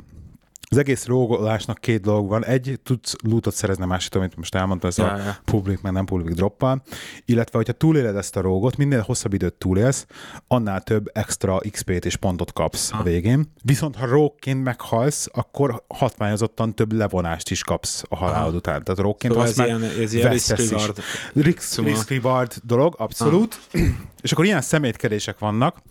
[0.71, 2.45] Az egész rógolásnak két dolog van.
[2.45, 5.37] Egy, tudsz lootot szerezni, másik, amit most elmondtam, ez ja, a ja.
[5.45, 6.83] public, meg nem public droppal.
[7.25, 10.07] Illetve, hogyha túléled ezt a rógot, minél hosszabb időt túlélsz,
[10.47, 12.99] annál több extra XP-t és pontot kapsz ha.
[12.99, 13.53] a végén.
[13.63, 18.57] Viszont ha rógként meghalsz, akkor hatványozottan több levonást is kapsz a halálod ha.
[18.57, 18.85] után.
[18.85, 20.99] Tehát rógként szóval ez ilyen, ez ilyen risk reward.
[21.33, 21.93] Risk, szóval...
[21.93, 23.61] risk reward dolog, abszolút.
[23.73, 23.79] Ha.
[24.21, 25.83] És akkor ilyen szemétkedések vannak,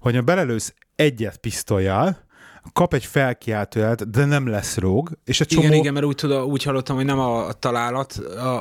[0.00, 2.28] hogy ha belelősz egyet pisztolyjal,
[2.72, 5.66] kap egy felkiáltóját, de nem lesz róg, és a csomó...
[5.66, 8.12] Igen, igen, mert úgy, tudom, úgy hallottam, hogy nem a, találat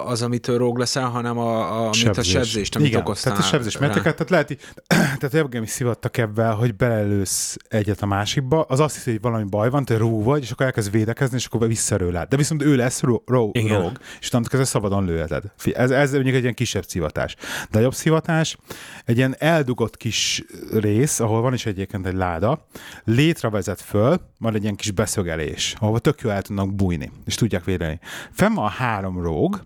[0.05, 2.35] az, amitől róg leszel, hanem a, a, sebzés.
[2.35, 3.33] a sebzést, amit igen, okoztál.
[3.33, 4.57] tehát a sebzés meteket, tehát lehet,
[5.19, 9.43] tehát engem is szivattak ebben, hogy belelősz egyet a másikba, az azt hiszi, hogy valami
[9.49, 12.27] baj van, te ró vagy, és akkor elkezd védekezni, és akkor visszarőled.
[12.27, 15.43] De viszont ő lesz ró, ró, róg, és utána kezdve szabadon lőheted.
[15.73, 17.35] Ez, ez mondjuk egy ilyen kisebb szivatás.
[17.71, 18.57] De a jobb szivatás
[19.05, 22.65] egy ilyen eldugott kis rész, ahol van is egyébként egy láda,
[23.03, 27.63] létrevezet föl, van egy ilyen kis beszögelés, ahol tök jó el tudnak bújni, és tudják
[27.63, 27.99] védeni.
[28.31, 29.63] Fenn van a három róg,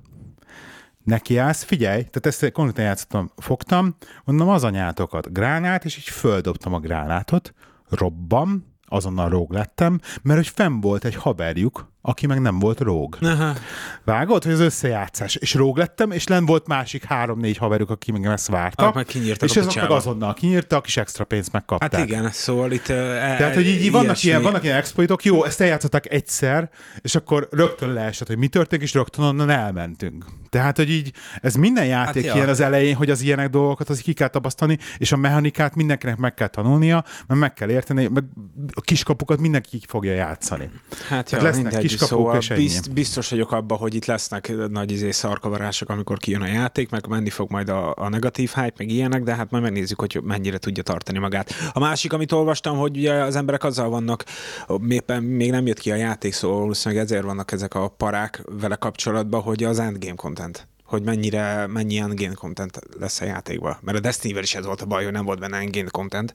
[1.04, 6.80] nekiállsz, figyelj, tehát ezt konkrétan játszottam, fogtam, mondom az anyátokat, gránát, és így földobtam a
[6.80, 7.54] gránátot,
[7.90, 13.18] robban, azonnal róg lettem, mert hogy fenn volt egy haverjuk, aki meg nem volt róg.
[13.22, 13.54] Aha.
[14.04, 15.36] Vágod, hogy az összejátszás.
[15.36, 18.88] És róg lettem, és len volt másik három-négy haverjuk, aki meg ezt várta.
[18.88, 19.08] Ah, meg
[19.42, 21.96] és ezek meg azonnal kinyírtak, és extra pénzt megkapták.
[21.96, 22.90] Hát igen, szóval itt...
[22.90, 26.70] Uh, Tehát, hogy így vannak ilyen, vannak ilyen exploitok, jó, ezt eljátszották egyszer,
[27.02, 30.26] és akkor rögtön leesett, hogy mi történik, és rögtön onnan elmentünk.
[30.50, 34.00] Tehát, hogy így ez minden játék hát ilyen az elején, hogy az ilyenek dolgokat az
[34.00, 38.24] ki kell tapasztalni, és a mechanikát mindenkinek meg kell tanulnia, mert meg kell érteni, meg
[38.74, 40.70] a kiskapukat mindenki fogja játszani.
[41.10, 45.12] Hát Tehát lesznek kiskapuk, szóval és bizt, biztos vagyok abban, hogy itt lesznek nagy izé
[45.12, 49.24] szarkavarások, amikor kijön a játék, meg menni fog majd a, a negatív hype, meg ilyenek,
[49.24, 51.54] de hát majd megnézzük, hogy mennyire tudja tartani magát.
[51.74, 54.24] A másik, amit olvastam, hogy ugye az emberek azzal vannak,
[54.90, 58.76] éppen még nem jött ki a játék, szóval valószínűleg ezért vannak ezek a parák vele
[58.76, 63.78] kapcsolatban, hogy az endgame content hogy mennyire, mennyi endgame content lesz a játékban.
[63.82, 66.34] Mert a Destiny-vel is ez volt a baj, hogy nem volt benne endgame content.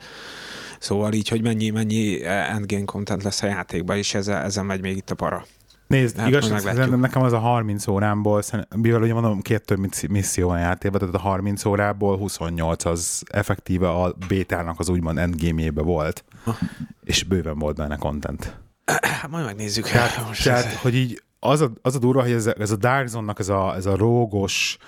[0.79, 4.97] Szóval így, hogy mennyi, mennyi endgame content lesz a játékban, és ezzel, ezzel megy még
[4.97, 5.45] itt a para.
[5.88, 8.43] Nézd, hát, igaz, szerintem nekem az a 30 órámból,
[8.77, 13.91] mivel ugye mondom, két több misszió van játékban, tehát a 30 órából 28 az effektíve
[13.91, 16.57] a bétának az úgymond endgame volt, ha.
[17.05, 18.57] és bőven volt benne content.
[19.21, 19.88] Hát majd megnézzük.
[19.88, 20.81] Tehát, Most tehát ez...
[20.81, 23.49] hogy így az a, az a durva, hogy ez, a, ez a Dark Zone-nak ez
[23.49, 24.79] a, ez a rógos,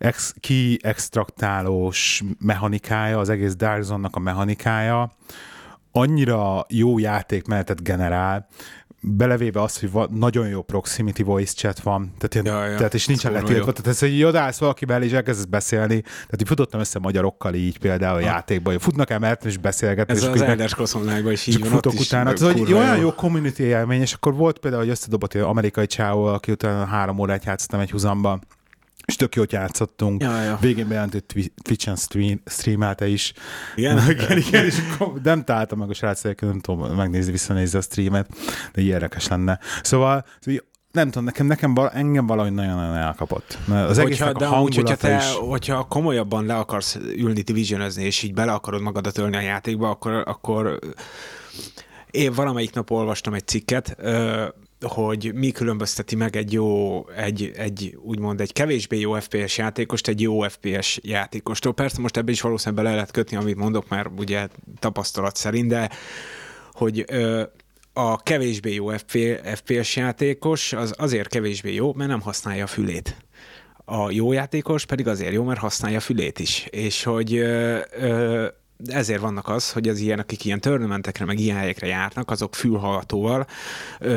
[0.00, 5.12] ex, kiextraktálós mechanikája, az egész Dark Zone-nak a mechanikája,
[5.92, 8.48] annyira jó játékmenetet generál,
[9.02, 12.76] belevéve azt, hogy van, nagyon jó proximity voice chat van, tehát, ja, ja.
[12.76, 16.80] tehát és nincsen letiltva, tehát ez, hogy odaállsz valakivel és elkezdesz beszélni, tehát így futottam
[16.80, 20.12] össze magyarokkal így például a játékban, hogy futnak el mert és beszélgetni.
[20.12, 22.32] Ez és az Elder Scrolls is így van, futok is utána.
[22.32, 26.24] Tehát, hogy olyan jó community élmény, és akkor volt például, hogy összedobott egy amerikai csávó,
[26.24, 28.40] aki utána három órát játszottam egy huzamban,
[29.10, 30.22] és tök jót játszottunk.
[30.22, 30.58] Ja, ja.
[30.60, 33.32] Végén bejelentett Twitch-en stream, streamelte is.
[33.74, 33.98] Igen?
[34.10, 34.80] igen, igen, és
[35.22, 38.28] nem találtam meg a srác, nem tudom megnézni, visszanézni a streamet,
[38.72, 39.58] de érdekes lenne.
[39.82, 40.24] Szóval,
[40.92, 43.58] nem tudom, nekem, nekem engem valahogy nagyon-nagyon elkapott.
[43.68, 45.34] Az hogyha, de a úgy, hogyha, te, is...
[45.34, 50.22] hogyha komolyabban le akarsz ülni division és így bele akarod magadat ölni a játékba, akkor,
[50.26, 50.78] akkor
[52.10, 53.96] én valamelyik nap olvastam egy cikket,
[54.80, 60.20] hogy mi különbözteti meg egy jó, egy, egy úgymond egy kevésbé jó FPS játékost egy
[60.20, 61.72] jó FPS játékostól.
[61.72, 65.90] Persze most ebbe is valószínűleg bele lehet kötni, amit mondok, mert ugye tapasztalat szerint, de
[66.72, 67.42] hogy ö,
[67.92, 68.88] a kevésbé jó
[69.54, 73.16] FPS játékos az azért kevésbé jó, mert nem használja a fülét.
[73.84, 76.66] A jó játékos pedig azért jó, mert használja a fülét is.
[76.70, 78.46] És hogy ö, ö,
[78.86, 83.46] ezért vannak az, hogy az ilyen, akik ilyen törnömentekre, meg ilyen helyekre járnak, azok fülhallgatóval
[83.98, 84.08] ö,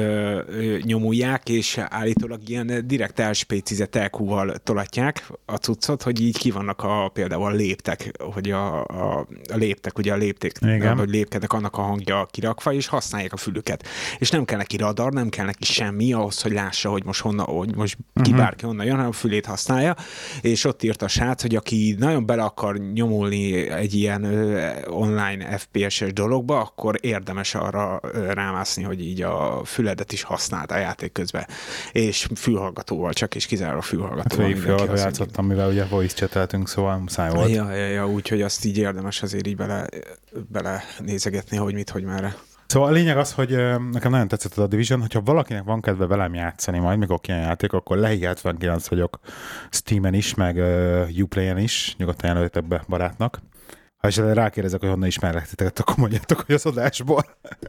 [0.47, 6.84] ö, nyomulják, és állítólag ilyen direkt elspécizett elkúval tolatják a cuccot, hogy így ki vannak
[6.84, 10.97] a, például a léptek, hogy a, a, a léptek, ugye a lépték, Igen.
[10.97, 13.88] hogy lépkednek annak a hangja kirakva, és használják a fülüket.
[14.17, 17.45] És nem kell neki radar, nem kell neki semmi ahhoz, hogy lássa, hogy most honnan,
[17.45, 18.39] hogy most ki Mhm.
[18.39, 19.95] bárki honnan jön, hanem a fülét használja,
[20.41, 24.53] és ott írt a srác, hogy aki nagyon bele akar nyomulni egy ilyen ö,
[24.88, 28.00] online FPS-es dologba, akkor érdemes arra
[28.34, 31.46] rámászni, hogy így a füledet is használd a játék közben.
[31.92, 34.76] És fülhallgatóval, csak és kizárólag Hát fülhallgatóval.
[34.76, 37.50] az, hogy- játszottam, mivel ugye voice chateltünk, szóval muszáj volt.
[37.50, 39.88] Ja, ja, ja, úgyhogy azt így érdemes azért így bele,
[40.50, 42.36] bele nézegetni, hogy mit, hogy merre.
[42.68, 43.50] Szóval a lényeg az, hogy
[43.92, 47.74] nekem nagyon tetszett a Division, hogyha valakinek van kedve velem játszani majd, mikor ilyen játék,
[47.74, 49.20] akkor lehi 79 vagyok
[49.70, 53.39] Steamen is, meg uh, Uplay-en is, nyugodtan jelöljetek be barátnak.
[54.04, 57.26] Ha esetleg rákérdezek, hogy honnan ismerlek titeket, akkor mondjátok, hogy az adásból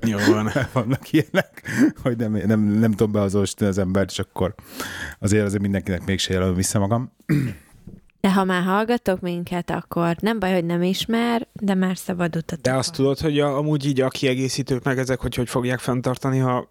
[0.07, 0.51] Jó van.
[0.73, 1.71] vannak ilyenek,
[2.03, 4.55] hogy nem, nem, nem tudom beazonosítani az embert, és akkor
[5.19, 7.13] azért azért mindenkinek mégse jelölöm vissza magam.
[8.21, 12.61] De ha már hallgatok minket, akkor nem baj, hogy nem ismer, de már szabad utat.
[12.61, 16.41] De azt tudod, hogy a, amúgy így a kiegészítők meg ezek, hogy hogy fogják fenntartani
[16.41, 16.71] a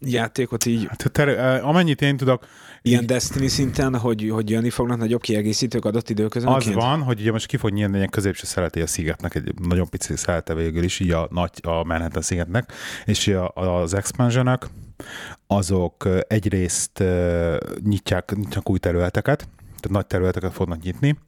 [0.00, 2.46] játékot így Hát, ter- amennyit én tudok,
[2.82, 6.74] ilyen Destiny szinten, hogy, hogy jönni fognak nagyobb kiegészítők adott Az időközönként?
[6.74, 10.16] van, hogy ugye most ki fog nyílni egy középső szeleti a szigetnek, egy nagyon pici
[10.16, 12.72] szelete végül is, így a nagy, a Manhattan szigetnek,
[13.04, 14.70] és a, az expansionok,
[15.46, 17.02] azok egyrészt
[17.84, 19.48] nyitják, nyitják új területeket,
[19.90, 21.18] nagy területeket fognak nyitni,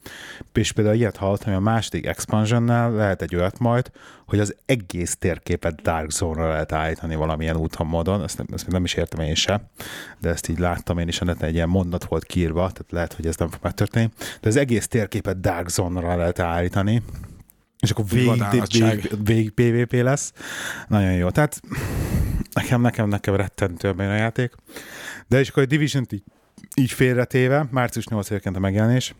[0.52, 3.90] és például ilyet hallottam, hogy a második expansionnál lehet egy olyat majd,
[4.26, 8.72] hogy az egész térképet Dark Zone-ra lehet állítani valamilyen úton módon, ezt, nem, ezt még
[8.72, 9.70] nem is értem én se,
[10.20, 13.12] de ezt így láttam én is, a neten egy ilyen mondat volt kiírva, tehát lehet,
[13.12, 17.02] hogy ez nem fog megtörténni, de az egész térképet Dark Zone-ra lehet állítani,
[17.80, 20.32] és akkor végig, végig, végig PvP lesz.
[20.88, 21.30] Nagyon jó.
[21.30, 21.60] Tehát
[22.52, 24.54] nekem, nekem, nekem rettentő a játék.
[25.28, 26.22] De és akkor a division így,
[26.80, 29.14] így félretéve, március 8-án a megjelenés,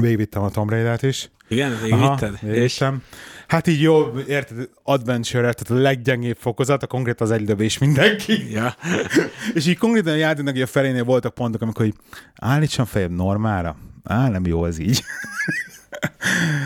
[0.00, 1.30] végigvittem a Tomb Raider-t is.
[1.48, 2.38] Igen, végigvitted?
[2.40, 3.02] Végigvittem.
[3.46, 8.52] Hát így jó, érted, adventure tehát a leggyengébb fokozat, a konkrét az egydöbés mindenki.
[8.52, 8.74] ja.
[9.54, 11.94] És így konkrétan a játéknak a felénél voltak pontok, amikor így
[12.34, 13.76] állítsam fejem normára.
[14.04, 15.02] Á, nem jó az így.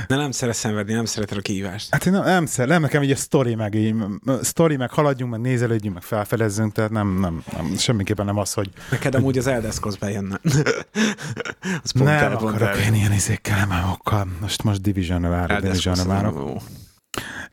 [0.06, 1.90] De nem szeret szenvedni, nem szereted a kihívást.
[1.90, 3.94] Hát én nem, nem, szer, nem nekem így a sztori meg, így,
[4.40, 8.70] sztori meg haladjunk, meg nézelődjünk, meg felfedezzünk, tehát nem, nem, nem semmiképpen nem az, hogy
[8.90, 10.40] Neked amúgy az Elder Scrolls bejönne.
[11.82, 12.84] az pont nem el, pont akarok el.
[12.84, 14.26] én ilyen izékkel, mámokkal.
[14.40, 16.60] Most, most Division-re várok, Scrolls várok.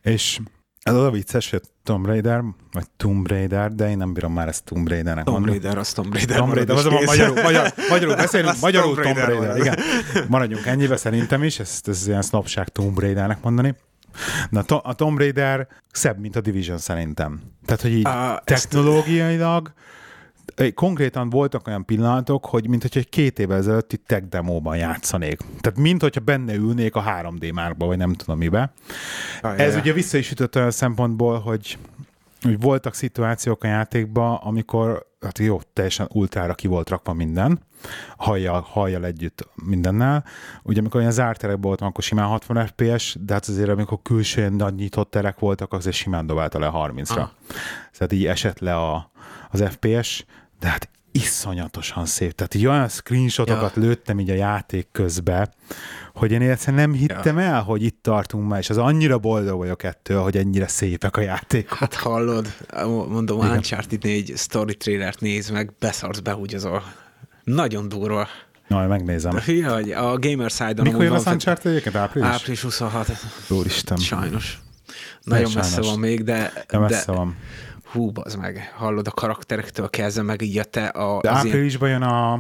[0.02, 0.40] És
[0.90, 4.48] ez az a vicces, hogy Tomb Raider, vagy Tomb Raider, de én nem bírom már
[4.48, 5.60] ezt Tomb Raidernek Tomb mondani.
[5.60, 6.38] Raider, az Tomb Raider.
[6.38, 9.80] Tomb Raider, az a magyarul, magyar, magyarul beszélünk, Az magyarul Tomb Tomb Raider Raider, igen.
[10.28, 13.76] Maradjunk ennyibe szerintem is, ezt, ez ilyen sznopság Tomb Raidernek mondani.
[14.50, 17.42] Na, to- a Tomb Raider szebb, mint a Division szerintem.
[17.66, 19.84] Tehát, hogy így ezt- technológiailag eh,
[20.74, 25.38] konkrétan voltak olyan pillanatok, hogy mint hogy egy két évvel ezelőtti tech demóban játszanék.
[25.62, 28.74] Tehát mint hogyha benne ülnék a 3D márkba, vagy nem tudom mibe.
[29.42, 29.60] Ajaj.
[29.60, 31.78] Ez ugye vissza is ütött olyan szempontból, hogy,
[32.42, 37.60] hogy voltak szituációk a játékban, amikor hát jó, teljesen ultrára ki volt rakva minden,
[38.18, 40.24] hajjal, hajjal együtt mindennel.
[40.64, 44.54] Ugye amikor olyan zárt terekben voltam, akkor simán 60 FPS, de hát azért amikor külsően
[44.54, 47.18] nagy nyitott terek voltak, azért simán dobálta le 30-ra.
[47.18, 47.30] Ah.
[47.98, 49.12] Tehát így esett le a,
[49.62, 50.26] az FPS,
[50.60, 52.32] de hát iszonyatosan szép.
[52.32, 53.82] Tehát így olyan screenshotokat ja.
[53.82, 55.50] lőttem így a játék közbe,
[56.14, 57.44] hogy én egyszerűen nem hittem ja.
[57.46, 61.22] el, hogy itt tartunk már, és az annyira boldog vagyok ettől, hogy ennyire szépek a
[61.22, 61.78] játékok.
[61.78, 62.48] Hát hallod,
[63.10, 63.52] mondom, Igen.
[63.52, 66.22] Uncharted 4 story trailert néz meg, beszarsz
[66.64, 66.84] a...
[67.44, 68.28] Nagyon durva.
[68.68, 69.40] Na, megnézem.
[69.46, 71.96] Hogy a Gamer Side-on Mikor jön fent- Uncharted egyébként?
[71.96, 72.28] Április?
[72.28, 73.12] Április 26.
[73.50, 73.98] Úristen.
[73.98, 74.60] Sajnos.
[75.24, 77.36] Nagyon messze van még, de, De messze de van.
[77.96, 78.74] Hú, az meg.
[78.76, 82.40] Hallod a karakterektől kezdve, meg így a te a, De az ilyen, áprilisban jön a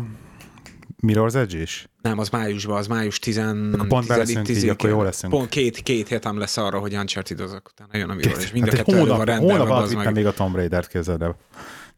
[1.07, 1.87] Mirror's Edge is?
[2.01, 5.33] nem, az májusban, az május 10 Akkor pont beleszünk így, akkor jó leszünk.
[5.33, 8.69] Pont két, két hétem lesz arra, hogy Uncharted utána jön a Mirror, és mind a
[8.69, 10.13] Hát egy kettő elő van hónap, rendelve, hónap alatt meg.
[10.13, 11.35] még a Tomb Raider-t képzeld el.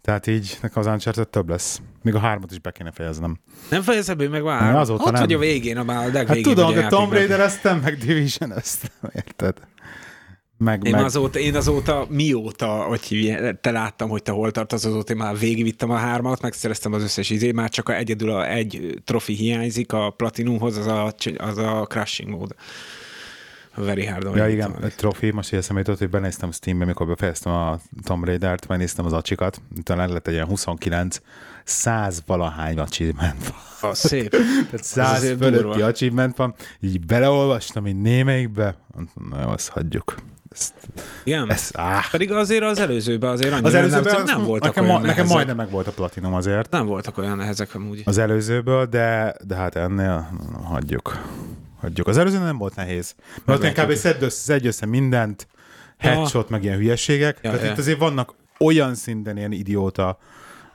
[0.01, 1.81] Tehát így nekem az Uncharted több lesz.
[2.01, 3.37] Még a hármat is be kéne fejeznem.
[3.69, 4.75] Nem fejezed be meg már.
[4.75, 5.21] azóta Ott nem.
[5.21, 7.17] vagy a végén, a már a Hát legvégén tudom, vagy a de Tomb játéknak.
[7.37, 9.57] Raider eztem, meg Division eztem, érted?
[10.57, 11.03] Meg, Én meg...
[11.03, 15.89] azóta, én azóta mióta, hogy te láttam, hogy te hol tartasz, azóta én már végigvittem
[15.89, 20.09] a hármat, megszereztem az összes izé, már csak a, egyedül a, egy trofi hiányzik a
[20.09, 22.55] Platinumhoz, az a, az a Crushing mód.
[23.75, 27.53] Very hard Ja igen, egy trofi, most így eszembe jutott, hogy benéztem Steambe, mikor befejeztem
[27.53, 31.21] a Tomb Raider-t, megnéztem az acsikat, talán lett egy ilyen 29,
[31.63, 33.91] 100 valahány achievement van.
[33.91, 34.29] A szép.
[34.69, 38.77] Tehát 100 fölötti achievement van, így beleolvastam így némelyikbe,
[39.29, 40.15] na jó, azt hagyjuk.
[40.57, 40.73] Ezt,
[41.23, 41.51] Igen?
[41.51, 42.09] Ez, áh.
[42.11, 45.25] Pedig azért az előzőben azért annyira Az előzőben nem, az, nem voltak nekem, olyan nekem
[45.27, 46.71] majdnem meg volt a platinum azért.
[46.71, 48.01] Nem voltak olyan nehezek amúgy.
[48.05, 50.29] Az előzőből, de, de hát ennél
[50.63, 51.21] hagyjuk.
[51.79, 52.07] Hagyjuk.
[52.07, 53.15] Az előző nem volt nehéz.
[53.45, 53.65] Mert ott.
[53.65, 53.97] Meglátjuk.
[53.97, 55.47] szedd össze, szedj össze mindent,
[55.99, 56.09] Ja.
[56.09, 57.39] headshot, meg ilyen hülyeségek.
[57.41, 57.71] Ja, Tehát ja.
[57.71, 60.17] itt azért vannak olyan szinten ilyen idióta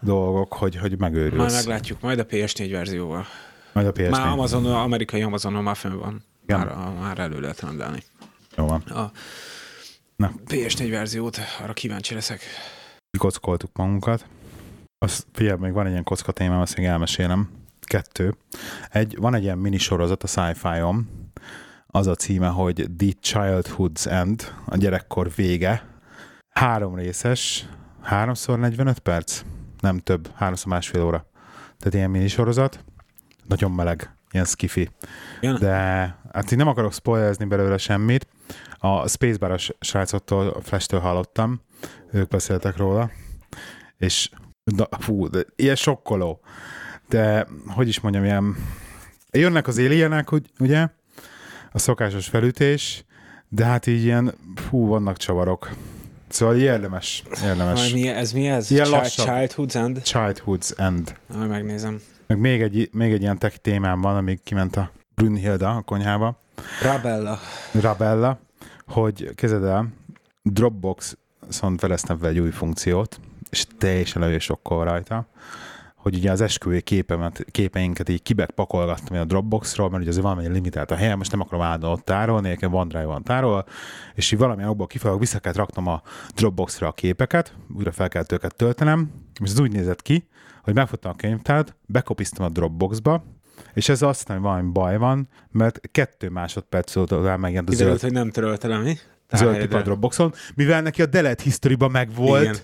[0.00, 1.36] dolgok, hogy, hogy megőrülsz.
[1.36, 3.26] Majd meglátjuk, majd a PS4 verzióval.
[3.72, 4.10] Majd a PS4.
[4.10, 6.24] Már Amazon, amerikai Amazonon már fönn van.
[6.46, 6.58] Igen.
[6.58, 8.02] Már, már elő lehet rendelni.
[8.56, 8.80] Jó van.
[8.80, 9.10] A
[10.22, 10.32] Na.
[10.46, 12.40] PS4 verziót, arra kíváncsi leszek.
[13.18, 14.26] Kockoltuk magunkat.
[14.98, 17.50] Azt, figyelj, még van egy ilyen kocka témám, azt még elmesélem.
[17.80, 18.34] Kettő.
[18.90, 21.08] Egy, van egy ilyen minisorozat a sci-fi-on,
[21.86, 25.86] az a címe, hogy The Childhood's End, a gyerekkor vége.
[26.48, 27.68] Három részes,
[28.00, 29.42] háromszor 45 perc,
[29.80, 31.26] nem több, háromszor másfél óra.
[31.78, 32.84] Tehát ilyen minisorozat,
[33.48, 34.88] nagyon meleg, ilyen skifi.
[35.40, 35.76] De
[36.32, 38.26] hát így nem akarok spoilerezni belőle semmit.
[38.84, 41.60] A Spacebar-os srácoktól, Flash-től hallottam,
[42.12, 43.10] ők beszéltek róla,
[43.98, 44.30] és
[44.64, 46.40] na, fú, de ilyen sokkoló.
[47.08, 48.56] De, hogy is mondjam, ilyen
[49.30, 50.88] jönnek az alienek, ugye,
[51.72, 53.04] a szokásos felütés,
[53.48, 55.70] de hát így ilyen, fú, vannak csavarok.
[56.28, 57.92] Szóval érdemes, érdemes.
[57.92, 58.70] Mi, ez mi ez?
[58.70, 59.04] Ilyen Child.
[59.06, 60.00] Childhood's End?
[60.04, 61.16] Childhood's End.
[61.36, 62.00] Majd megnézem.
[62.26, 66.40] Meg még egy, még egy ilyen tech témám van, amíg kiment a Brünnhilda a konyhába,
[66.82, 67.38] Rabella.
[67.80, 68.38] Rabella,
[68.92, 69.88] hogy kezded el,
[70.42, 71.16] Dropbox
[71.48, 75.26] szóval feleztem fel egy új funkciót, és teljesen elő sokkal rajta,
[75.96, 80.90] hogy ugye az esküvői képemet, képeinket így kibekpakolgattam a Dropboxról, mert ugye azért valami limitált
[80.90, 83.64] a helyem, most nem akarom állandóan ott tárolni, nekem OneDrive van tárolva,
[84.14, 86.02] és így valamilyen okból kifolyólag vissza kellett raknom a
[86.34, 89.10] Dropboxra a képeket, újra fel kellett őket töltenem,
[89.42, 90.28] és ez úgy nézett ki,
[90.62, 93.24] hogy megfogtam a könyvtárat, bekopisztam a Dropboxba,
[93.74, 98.12] és ez azt hogy valami baj van, mert kettő másodperc után megjelent a Kiderült, zöld
[98.12, 98.98] hogy nem töröltelem, mi?
[99.32, 102.56] zöld tipa a Dropboxon, mivel neki a Delete History-ban megvolt, Igen.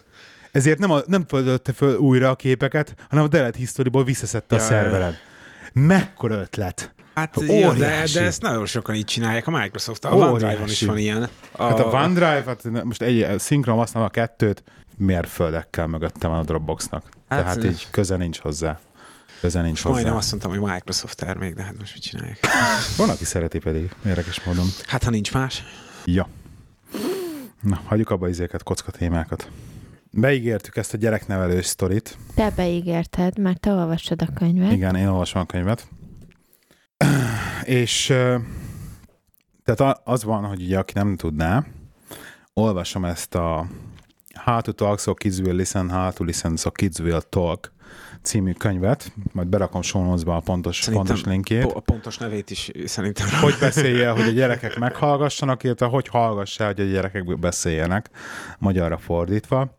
[0.52, 4.58] ezért nem, a, nem töltötte föl újra a képeket, hanem a Delete History-ból visszaszedte a
[4.58, 5.14] Ja, szerveren.
[5.72, 6.94] Mekkora ötlet!
[7.14, 10.04] Hát jó, de, de ezt nagyon sokan így csinálják a Microsoft.
[10.04, 10.32] A Óriási.
[10.32, 11.28] OneDrive-on is van ilyen.
[11.52, 14.62] A, Hát a OneDrive, hát most egy szinkron használom a kettőt,
[14.96, 17.02] mérföldekkel mögötte van a Dropboxnak.
[17.28, 18.78] Hát, Tehát így köze nincs hozzá.
[19.40, 19.94] Köze nincs hozzá.
[19.94, 22.38] Majdnem azt mondtam, hogy Microsoft termék, de hát most mit csinálják?
[22.96, 24.66] Van, aki szereti pedig, érdekes módon.
[24.87, 25.62] Hát ha nincs más.
[26.05, 26.29] Ja.
[27.61, 29.51] Na, hagyjuk abba izéket, kocka témákat.
[30.11, 32.16] Beígértük ezt a gyereknevelős sztorit.
[32.35, 34.72] Te beígérted, mert te olvastad a könyvet.
[34.72, 35.88] Igen, én olvasom a könyvet.
[37.62, 38.07] És
[39.64, 41.64] tehát az van, hogy ugye aki nem tudná,
[42.53, 43.66] olvasom ezt a
[44.44, 47.72] How to Talk So Kids Will Listen, How to Listen So Kids Will Talk
[48.22, 51.62] című könyvet, majd berakom show notes-ba a pontos, pontos linkjét.
[51.62, 53.26] po- a pontos nevét is szerintem.
[53.40, 58.11] hogy beszélje, hogy a gyerekek meghallgassanak, illetve hogy hallgassa, hogy a gyerekek beszéljenek,
[58.59, 59.76] magyarra fordítva.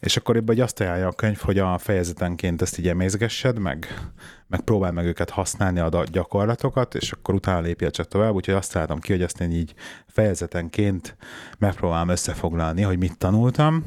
[0.00, 4.10] És akkor ebben azt ajánlja a könyv, hogy a fejezetenként ezt így emészgessed, meg,
[4.46, 8.72] meg próbál meg őket használni a gyakorlatokat, és akkor utána lépje csak tovább, úgyhogy azt
[8.72, 9.74] találtam ki, hogy ezt én így
[10.06, 11.16] fejezetenként
[11.58, 13.84] megpróbálom összefoglalni, hogy mit tanultam.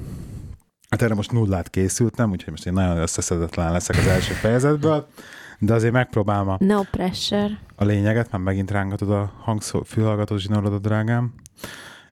[0.94, 5.08] Hát erre most nullát készültem, úgyhogy most én nagyon összeszedetlen leszek az első fejezetből,
[5.60, 7.60] de azért megpróbálom a No pressure.
[7.76, 11.34] a lényeget, már megint rángatod a hangszó, fülhallgató zsinorodat, drágám.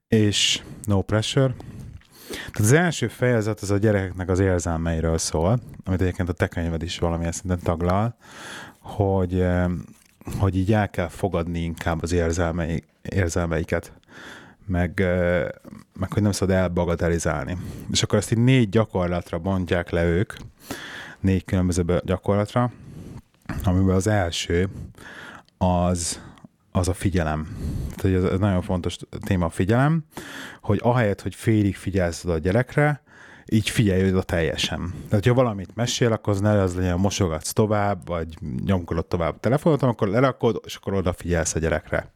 [0.07, 1.53] És no pressure.
[2.29, 6.83] Tehát az első fejezet az a gyerekeknek az érzelmeiről szól, amit egyébként a te könyved
[6.83, 8.15] is valamilyen szinten taglal,
[8.79, 9.65] hogy, eh,
[10.39, 13.91] hogy így el kell fogadni inkább az érzelmei, érzelmeiket,
[14.65, 14.99] meg,
[15.99, 17.57] meg hogy nem szabad elbagatelizálni.
[17.91, 20.33] És akkor ezt így négy gyakorlatra bontják le ők,
[21.19, 22.71] négy különböző gyakorlatra,
[23.63, 24.69] amiben az első
[25.57, 26.21] az,
[26.71, 27.57] az a figyelem.
[27.95, 30.03] Tehát ez, ez nagyon fontos téma a figyelem,
[30.61, 33.01] hogy ahelyett, hogy félig figyelsz a gyerekre,
[33.53, 34.93] így figyelj oda teljesen.
[35.09, 39.39] Tehát, ha valamit mesél, akkor az ne az legyen, mosogatsz tovább, vagy nyomkodod tovább a
[39.39, 42.11] telefonot, akkor lerakod, és akkor odafigyelsz a gyerekre.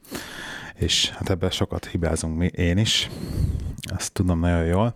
[0.75, 3.09] És hát ebben sokat hibázunk mi, én is.
[3.95, 4.95] Ezt tudom nagyon jól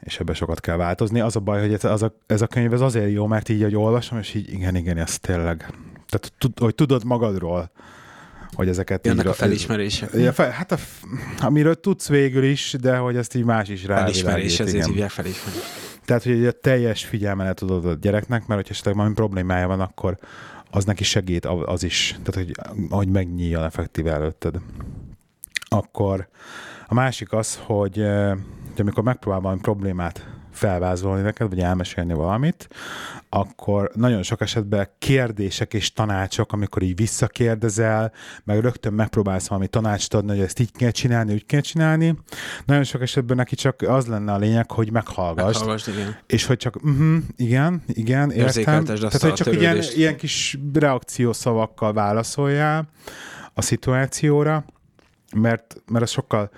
[0.00, 1.20] és ebben sokat kell változni.
[1.20, 3.62] Az a baj, hogy ez, az a, ez a könyv ez azért jó, mert így,
[3.62, 5.56] hogy olvasom, és így igen, igen, ez tényleg.
[6.08, 7.70] Tehát, tud, hogy tudod magadról,
[8.52, 10.10] hogy ezeket Jönnek így, a felismerések.
[10.14, 10.78] Ja, fel, hát a,
[11.40, 14.60] amiről tudsz végül is, de hogy ezt így más is Felismerés, rávilágít.
[14.60, 15.60] ezért hívják felismerés.
[16.04, 20.18] Tehát, hogy a teljes figyelmelet tudod a gyereknek, mert hogyha esetleg valami problémája van, akkor
[20.70, 24.60] az neki segít, az is, tehát hogy, hogy megnyíljon effektíve előtted.
[25.68, 26.28] akkor
[26.86, 27.96] a másik az, hogy,
[28.70, 32.68] hogy amikor megpróbál valami problémát felvázolni neked, vagy elmesélni valamit,
[33.28, 38.12] akkor nagyon sok esetben kérdések és tanácsok, amikor így visszakérdezel,
[38.44, 42.18] meg rögtön megpróbálsz valami tanácsot adni, hogy ezt így kell csinálni, úgy kell csinálni.
[42.64, 45.58] Nagyon sok esetben neki csak az lenne a lényeg, hogy meghallgass.
[45.58, 46.16] Meghallgass, igen.
[46.26, 48.84] És hogy csak, uh-huh, igen, igen, értem.
[48.84, 52.88] Tehát, hogy csak ilyen, ilyen kis reakciószavakkal válaszoljál
[53.54, 54.64] a szituációra,
[55.36, 56.50] mert, mert az sokkal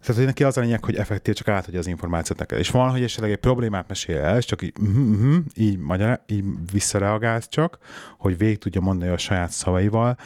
[0.00, 2.58] tehát, hogy neki az a lényeg, hogy effektív csak átadja az információt neked.
[2.58, 6.20] És van, hogy esetleg egy problémát mesél el, és csak így, uh-huh, uh-huh, így, magyar,
[6.26, 7.78] így visszareagálsz csak,
[8.18, 10.16] hogy végig tudja mondani a saját szavaival,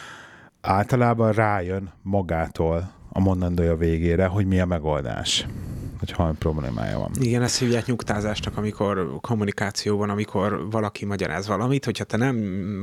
[0.61, 5.47] általában rájön magától a mondandója végére, hogy mi a megoldás
[6.03, 7.11] hogy halmi problémája van.
[7.21, 12.37] Igen, ezt hívják nyugtázásnak, amikor kommunikáció van, amikor valaki magyaráz valamit, hogyha te nem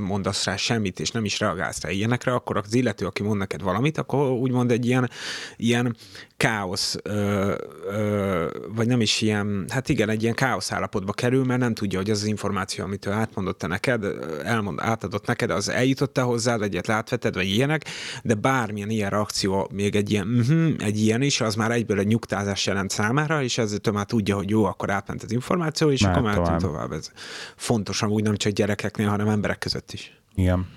[0.07, 3.61] mondasz rá semmit, és nem is reagálsz rá ilyenekre, akkor az illető, aki mond neked
[3.61, 5.09] valamit, akkor úgymond egy ilyen,
[5.55, 5.95] ilyen
[6.37, 7.53] káosz, ö,
[7.89, 11.99] ö, vagy nem is ilyen, hát igen, egy ilyen káosz állapotba kerül, mert nem tudja,
[11.99, 14.05] hogy az az információ, amit ő átmondott neked,
[14.43, 17.85] elmond, átadott neked, az eljutott-e hozzád, egyet látveted, vagy ilyenek,
[18.23, 22.07] de bármilyen ilyen reakció, még egy ilyen, uh-huh, egy ilyen is, az már egyből egy
[22.07, 23.08] nyugtázás jelent számára,
[23.41, 26.59] és ezzel már tudja, hogy jó, akkor átment az információ, és Már akkor tovább.
[26.59, 26.91] tovább.
[26.91, 27.11] Ez
[27.55, 30.19] fontos amúgy nem csak gyerekeknél, hanem emberek között is.
[30.35, 30.67] Igen.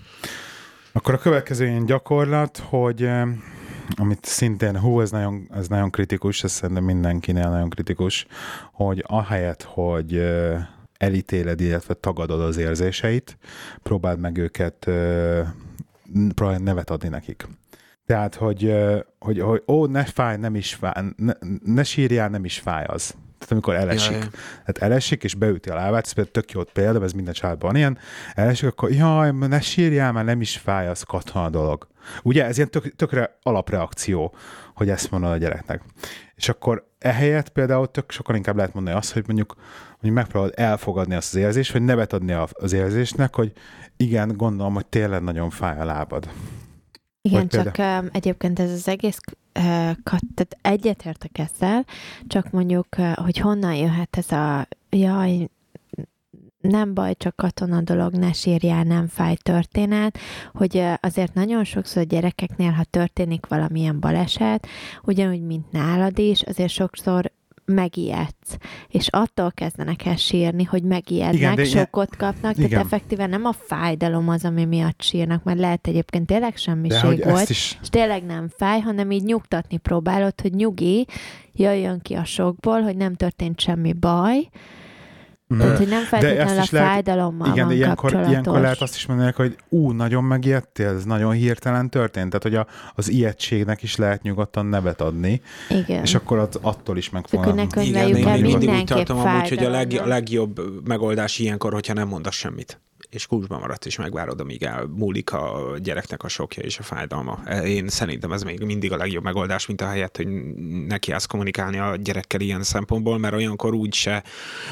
[0.92, 3.08] Akkor a következő ilyen gyakorlat, hogy
[3.96, 8.26] amit szintén, hú, ez nagyon, ez nagyon kritikus, ez szerintem mindenkinél nagyon kritikus,
[8.72, 10.22] hogy ahelyett, hogy
[10.96, 13.38] elítéled, illetve tagadod az érzéseit,
[13.82, 14.90] próbáld meg őket,
[16.34, 17.46] próbáld nevet adni nekik.
[18.06, 18.74] Tehát, hogy,
[19.18, 21.32] hogy, hogy ó, ne fáj, nem is fáj, ne,
[21.64, 23.14] ne sírjál, nem is fáj az.
[23.42, 24.12] Tehát amikor elesik.
[24.12, 24.28] Jaj.
[24.58, 27.98] Tehát elesik, és beüti a lábát, ez például tök jó példa, ez minden családban ilyen,
[28.34, 31.86] elesik, akkor jaj, ne sírjál, már nem is fáj, az katona dolog.
[32.22, 34.34] Ugye ez ilyen tök, tökre alapreakció,
[34.74, 35.82] hogy ezt mondod a gyereknek.
[36.34, 39.54] És akkor ehelyett például tök sokkal inkább lehet mondani azt, hogy mondjuk,
[40.00, 43.52] hogy megpróbálod elfogadni azt az érzést, vagy nevet adni az érzésnek, hogy
[43.96, 46.28] igen, gondolom, hogy tényleg nagyon fáj a lábad.
[47.22, 49.62] Igen, csak uh, egyébként ez az egész uh,
[50.34, 51.84] tehát egyetértek ezzel,
[52.26, 55.48] csak mondjuk, uh, hogy honnan jöhet ez a jaj,
[56.60, 60.18] nem baj, csak katona dolog, ne sírjál, nem fáj történet,
[60.52, 64.66] hogy azért nagyon sokszor a gyerekeknél, ha történik valamilyen baleset,
[65.02, 67.32] ugyanúgy, mint nálad is, azért sokszor
[67.64, 68.56] megijedsz,
[68.88, 72.68] és attól kezdenek el sírni, hogy megijednek, igen, de kapnak, igen.
[72.68, 77.48] tehát effektíven nem a fájdalom az, ami miatt sírnak, mert lehet egyébként tényleg semmiség volt,
[77.48, 77.78] is...
[77.82, 81.06] és tényleg nem fáj, hanem így nyugtatni próbálod, hogy nyugi,
[81.52, 84.48] jöjjön ki a sokból, hogy nem történt semmi baj,
[85.58, 88.30] tehát, hogy nem feltétlenül a fájdalommal igen, van ilyenkor, kapcsolatos.
[88.30, 92.26] ilyenkor lehet azt is mondani, hogy ú, nagyon megijedtél, ez nagyon hirtelen történt.
[92.26, 95.40] Tehát, hogy a, az ijegységnek is lehet nyugodtan nevet adni.
[95.68, 96.02] Igen.
[96.02, 97.58] És akkor az, attól is meg fogom.
[97.80, 102.08] Igen, én mindig úgy tartom amúgy, hogy a, leg, a legjobb megoldás ilyenkor, hogyha nem
[102.08, 102.80] mondasz semmit
[103.12, 107.38] és kulcsban maradt, és megvárod, amíg elmúlik a gyereknek a sokja és a fájdalma.
[107.64, 110.28] Én szerintem ez még mindig a legjobb megoldás, mint a helyett, hogy
[110.86, 114.22] neki állsz kommunikálni a gyerekkel ilyen szempontból, mert olyankor úgy se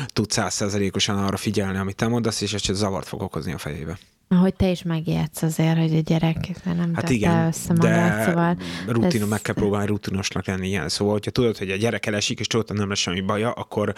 [0.07, 3.99] tudsz százszerzelékosan arra figyelni, amit te mondasz, és ez csak zavart fog okozni a fejébe.
[4.29, 8.57] Ahogy te is megijedsz azért, hogy a gyerek nem hát igen, össze magát, de szóval...
[8.87, 9.29] Rutin, ez...
[9.29, 10.89] meg kell próbálni rutinosnak lenni ilyen.
[10.89, 13.95] Szóval, hogyha tudod, hogy a gyerek elesik, és tudod, nem lesz semmi baja, akkor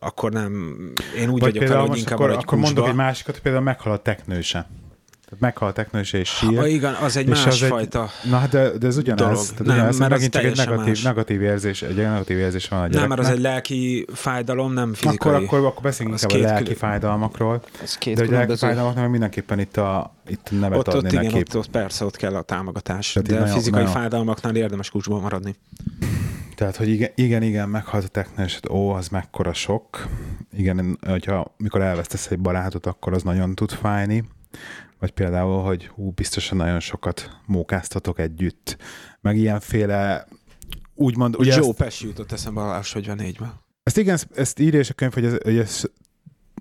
[0.00, 0.76] akkor nem,
[1.18, 3.98] én úgy Vagy vagyok vele, hogy inkább akkor, akkor mondok egy másikat, például meghal a
[3.98, 4.68] teknőse.
[5.28, 6.58] Tehát meghal a teknőse és sír.
[6.58, 9.48] Ha, igen, az egy másfajta Na, hát de, de ez ugyanaz.
[9.48, 12.86] Tehát nem, ugyanaz, mert megint csak egy negatív, negatív érzés, egy negatív érzés van a
[12.86, 13.08] gyereknek.
[13.08, 15.32] Nem, mert az egy lelki fájdalom, nem fizikai.
[15.32, 16.78] Akkor, akkor, akkor beszéljünk inkább a lelki külön...
[16.78, 17.62] fájdalmakról.
[17.82, 21.26] Ez két de a lelki fájdalmaknak mindenképpen itt a itt nevet ott, adni ott, neki.
[21.26, 23.12] Igen, ott, ott persze, ott kell a támogatás.
[23.12, 23.96] Tehát de a fizikai nagyon...
[23.96, 25.56] fájdalmaknál érdemes kulcsban maradni.
[26.56, 30.08] Tehát, hogy igen, igen, igen meghalt a technős, ó, az mekkora sok.
[30.52, 34.24] Igen, hogyha mikor elvesztesz egy barátot, akkor az nagyon tud fájni.
[34.98, 38.76] Vagy például, hogy hú, biztosan nagyon sokat mókáztatok együtt.
[39.20, 40.26] Meg ilyenféle,
[40.94, 41.36] úgymond...
[41.36, 43.52] Ugye Joe ezt, Pesci jutott eszembe a hogy van négyben.
[43.82, 45.82] Ezt igen, ezt írja is a könyv, hogy ez, hogy ez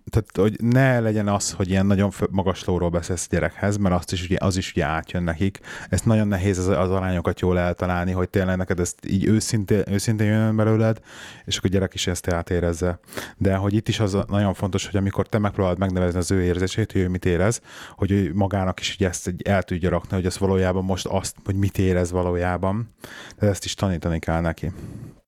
[0.10, 4.24] tehát hogy ne legyen az, hogy ilyen nagyon magas lóról beszélsz gyerekhez, mert azt is,
[4.24, 5.60] ugye, az is ugye átjön nekik.
[5.90, 10.28] Ezt nagyon nehéz az, az arányokat jól eltalálni, hogy tényleg neked ezt így őszintén, őszintén
[10.28, 11.00] jön belőled,
[11.46, 13.00] és akkor a gyerek is ezt átérezze.
[13.38, 16.92] De hogy itt is az nagyon fontos, hogy amikor te megpróbálod megnevezni az ő érzését,
[16.92, 17.62] hogy ő mit érez,
[17.96, 21.56] hogy ő magának is ugye ezt el tudja rakni, hogy ez valójában most azt, hogy
[21.56, 22.94] mit érez valójában.
[23.40, 24.72] De ezt is tanítani kell neki.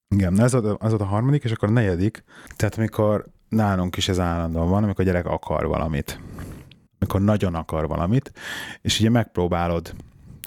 [0.09, 2.23] Igen, ez a, ez a harmadik, és akkor a negyedik,
[2.55, 6.19] tehát amikor nálunk is ez állandóan van, amikor a gyerek akar valamit.
[6.99, 8.31] Amikor nagyon akar valamit,
[8.81, 9.93] és ugye megpróbálod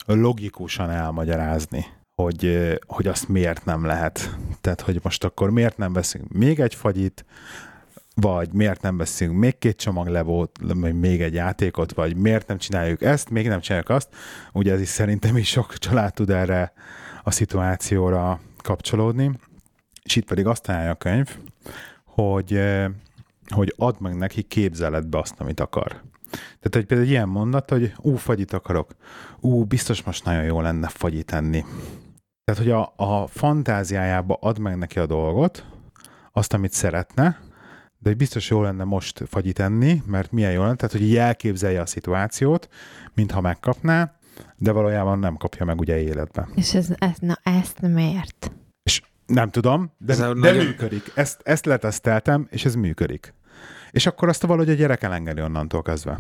[0.07, 1.84] logikusan elmagyarázni,
[2.14, 4.36] hogy, hogy azt miért nem lehet.
[4.61, 7.24] Tehát, hogy most akkor miért nem veszünk még egy fagyit,
[8.14, 12.59] vagy miért nem veszünk még két csomag levót, vagy még egy játékot, vagy miért nem
[12.59, 14.09] csináljuk ezt, még nem csináljuk azt.
[14.53, 16.72] Ugye ez is szerintem is sok család tud erre
[17.22, 19.30] a szituációra kapcsolódni.
[20.03, 21.36] És itt pedig azt állja a könyv,
[22.20, 22.60] hogy,
[23.48, 26.02] hogy add meg neki képzeletbe azt, amit akar.
[26.30, 28.90] Tehát hogy például egy ilyen mondat, hogy ú, fagyit akarok,
[29.40, 31.64] ú, biztos most nagyon jó lenne fagyit enni.
[32.44, 35.64] Tehát, hogy a, a fantáziájába ad meg neki a dolgot,
[36.32, 37.38] azt, amit szeretne,
[37.98, 41.16] de hogy biztos jó lenne most fagyit enni, mert milyen jó lenne, tehát hogy így
[41.16, 42.68] elképzelje a szituációt,
[43.14, 44.14] mintha megkapná,
[44.56, 46.48] de valójában nem kapja meg ugye életbe.
[46.54, 48.50] És ez, ez, na, ezt miért?
[49.31, 50.64] Nem tudom, de, de nagyon...
[50.64, 51.12] működik.
[51.14, 53.35] Ezt, ezt leteszteltem, és ez működik.
[53.91, 56.18] És akkor azt valahogy a gyerek elengedi onnantól kezdve.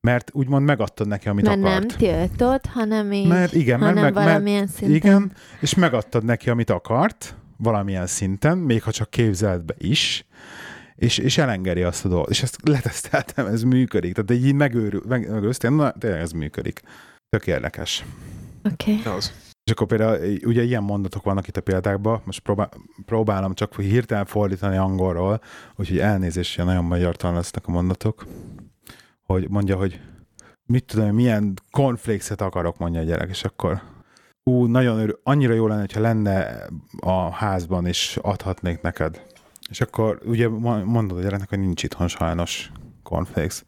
[0.00, 1.78] Mert úgymond megadtad neki, amit mert akart.
[1.78, 4.96] nem tiltod, hanem így, mert igen, hanem mert, valamilyen mert, szinten.
[4.96, 10.26] Igen, és megadtad neki, amit akart, valamilyen szinten, még ha csak képzeletbe is,
[10.94, 12.30] és, és elengedi azt a dolgot.
[12.30, 14.14] És ezt leteszteltem, ez működik.
[14.14, 15.28] Tehát így megőrül, meg,
[15.60, 16.82] na, tényleg ez működik.
[17.28, 18.04] Tök érdekes.
[18.72, 18.98] Oké.
[19.04, 19.18] Okay.
[19.70, 22.68] És akkor például ugye ilyen mondatok vannak itt a példákban, most próbál,
[23.06, 25.40] próbálom csak hirtelen fordítani angolról,
[25.76, 28.26] úgyhogy elnézést, nagyon magyar lesznek a mondatok,
[29.22, 30.00] hogy mondja, hogy
[30.66, 33.82] mit tudom, milyen konflexet akarok, mondja a gyerek, és akkor
[34.42, 36.66] ú, nagyon örül, annyira jó lenne, hogyha lenne
[37.00, 39.22] a házban, és adhatnék neked.
[39.68, 40.48] És akkor ugye
[40.84, 42.70] mondod a gyereknek, hogy nincs itthon sajnos
[43.02, 43.64] cornflakes.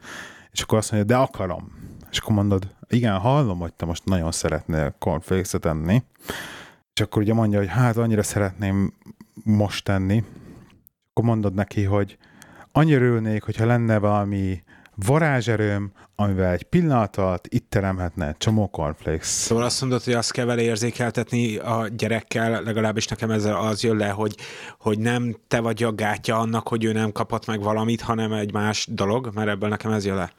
[0.50, 1.72] És akkor azt mondja, de akarom.
[2.10, 6.02] És akkor mondod, igen, hallom, hogy te most nagyon szeretnél cornflakes-et enni.
[6.94, 8.92] És akkor ugye mondja, hogy hát annyira szeretném
[9.44, 10.24] most tenni.
[11.10, 12.18] Akkor mondod neki, hogy
[12.72, 14.62] annyira örülnék, hogyha lenne valami
[14.94, 19.26] varázserőm, amivel egy pillanat alatt itt teremhetne egy csomó cornflakes.
[19.26, 23.96] Szóval azt mondod, hogy azt kell vele érzékeltetni a gyerekkel, legalábbis nekem ez az jön
[23.96, 24.36] le, hogy,
[24.78, 28.52] hogy nem te vagy a gátja annak, hogy ő nem kapott meg valamit, hanem egy
[28.52, 30.32] más dolog, mert ebből nekem ez jön le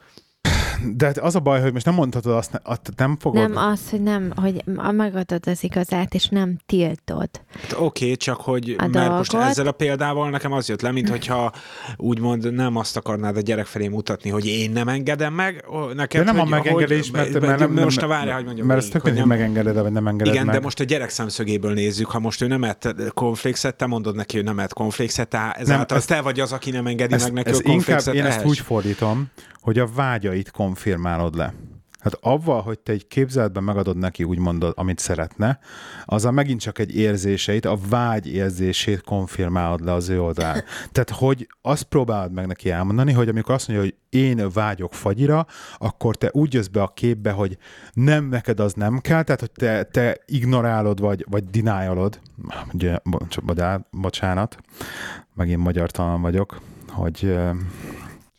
[0.96, 3.48] de hát az a baj, hogy most nem mondhatod azt, azt nem fogod...
[3.48, 7.28] Nem az, hogy nem, hogy megadod az igazát, és nem tiltod.
[7.60, 9.16] Hát Oké, okay, csak hogy, a mert dolgot.
[9.16, 11.52] most ezzel a példával nekem az jött le, mint hogyha
[11.96, 15.64] úgymond nem azt akarnád a gyerek felé mutatni, hogy én nem engedem meg
[15.94, 18.44] neked, de nem hogy, a megengedés, hogy, mert, mert, nem, nem, most a várja, hogy
[18.44, 18.66] mondjam.
[18.66, 20.54] Mert ezt tök, hogy nem megengeded, vagy nem engeded Igen, meg.
[20.54, 24.36] de most a gyerek szemszögéből nézzük, ha most ő nem ett konflixet, te mondod neki,
[24.36, 27.24] hogy nem ett konflixet, tehát ezáltal nem, ezt, te vagy az, aki nem engedi ezt,
[27.24, 28.14] meg neki ezt a konflixet.
[28.14, 31.54] Inkább én ezt úgy fordítom, hogy a vágyait konfirmálod le.
[31.98, 35.58] Hát avval, hogy te egy képzeletben megadod neki úgymond, amit szeretne,
[36.04, 40.62] az a megint csak egy érzéseit, a vágy érzését konfirmálod le az ő oldalán.
[40.92, 45.46] Tehát, hogy azt próbálod meg neki elmondani, hogy amikor azt mondja, hogy én vágyok fagyira,
[45.78, 47.58] akkor te úgy jössz be a képbe, hogy
[47.92, 52.20] nem, neked az nem kell, tehát, hogy te, te ignorálod, vagy, vagy dinájolod,
[52.72, 52.98] ugye,
[53.90, 54.58] bocsánat,
[55.34, 57.36] megint magyartalan vagyok, hogy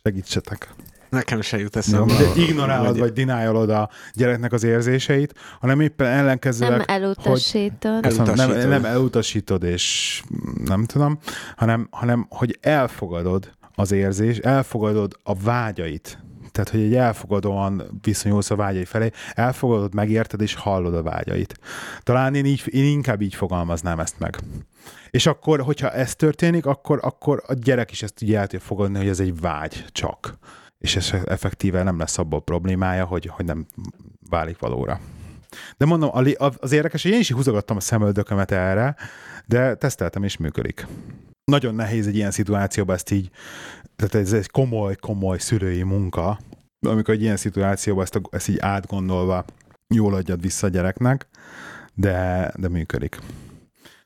[0.03, 0.73] segítsetek.
[1.15, 2.13] Nekem se jut eszembe.
[2.13, 6.77] Ja, de ignorálod, vagy dinájolod a gyereknek az érzéseit, hanem éppen ellenkezőleg...
[6.77, 8.05] Nem elutasítod.
[8.05, 8.57] Hogy, elutasítod.
[8.57, 10.21] Nem, nem elutasítod, és
[10.65, 11.19] nem tudom,
[11.55, 16.19] hanem, hanem hogy elfogadod az érzés, elfogadod a vágyait.
[16.51, 21.59] Tehát, hogy egy elfogadóan viszonyulsz a vágyai felé, elfogadod, megérted, és hallod a vágyait.
[21.99, 24.37] Talán én, így, én inkább így fogalmaznám ezt meg.
[25.09, 28.97] És akkor, hogyha ez történik, akkor, akkor a gyerek is ezt ugye el tudja fogadni,
[28.97, 30.37] hogy ez egy vágy csak
[30.85, 33.65] és ez effektíve nem lesz abból problémája, hogy, hogy nem
[34.29, 34.99] válik valóra.
[35.77, 36.09] De mondom,
[36.57, 38.95] az érdekes, hogy én is húzogattam a szemöldökömet erre,
[39.45, 40.87] de teszteltem és működik.
[41.43, 43.29] Nagyon nehéz egy ilyen szituációban ezt így,
[43.95, 46.39] tehát ez egy komoly, komoly szülői munka,
[46.79, 49.45] amikor egy ilyen szituációban ezt, ezt így átgondolva
[49.93, 51.27] jól adjad vissza a gyereknek,
[51.93, 53.19] de, de működik.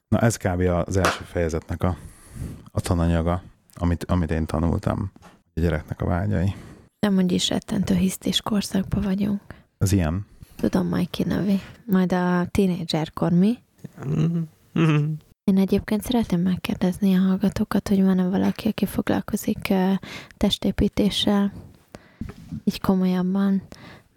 [0.07, 0.59] Na ez kb.
[0.61, 1.97] az első fejezetnek a,
[2.71, 3.41] a tananyaga,
[3.73, 5.11] amit, amit én tanultam
[5.55, 6.55] a gyereknek a vágyai.
[6.99, 9.41] Nem mondj is rettentő hisztés korszakban vagyunk.
[9.77, 10.25] Az ilyen.
[10.55, 11.59] Tudom majd kinövi.
[11.85, 13.57] Majd a tínédzserkor mi?
[15.43, 19.73] Én egyébként szeretném megkérdezni a hallgatókat, hogy van-e valaki, aki foglalkozik
[20.37, 21.53] testépítéssel,
[22.63, 23.61] így komolyabban,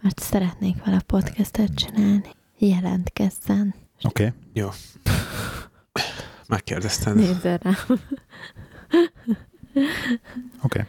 [0.02, 2.30] mert szeretnék vele podcastet csinálni.
[2.58, 3.74] Jelentkezzen.
[4.02, 4.24] Oké.
[4.24, 4.38] Okay.
[4.52, 4.68] Jó.
[6.48, 7.16] Megkérdeztem.
[7.16, 7.74] Nézzel rám.
[7.88, 7.98] Oké.
[10.62, 10.82] Okay.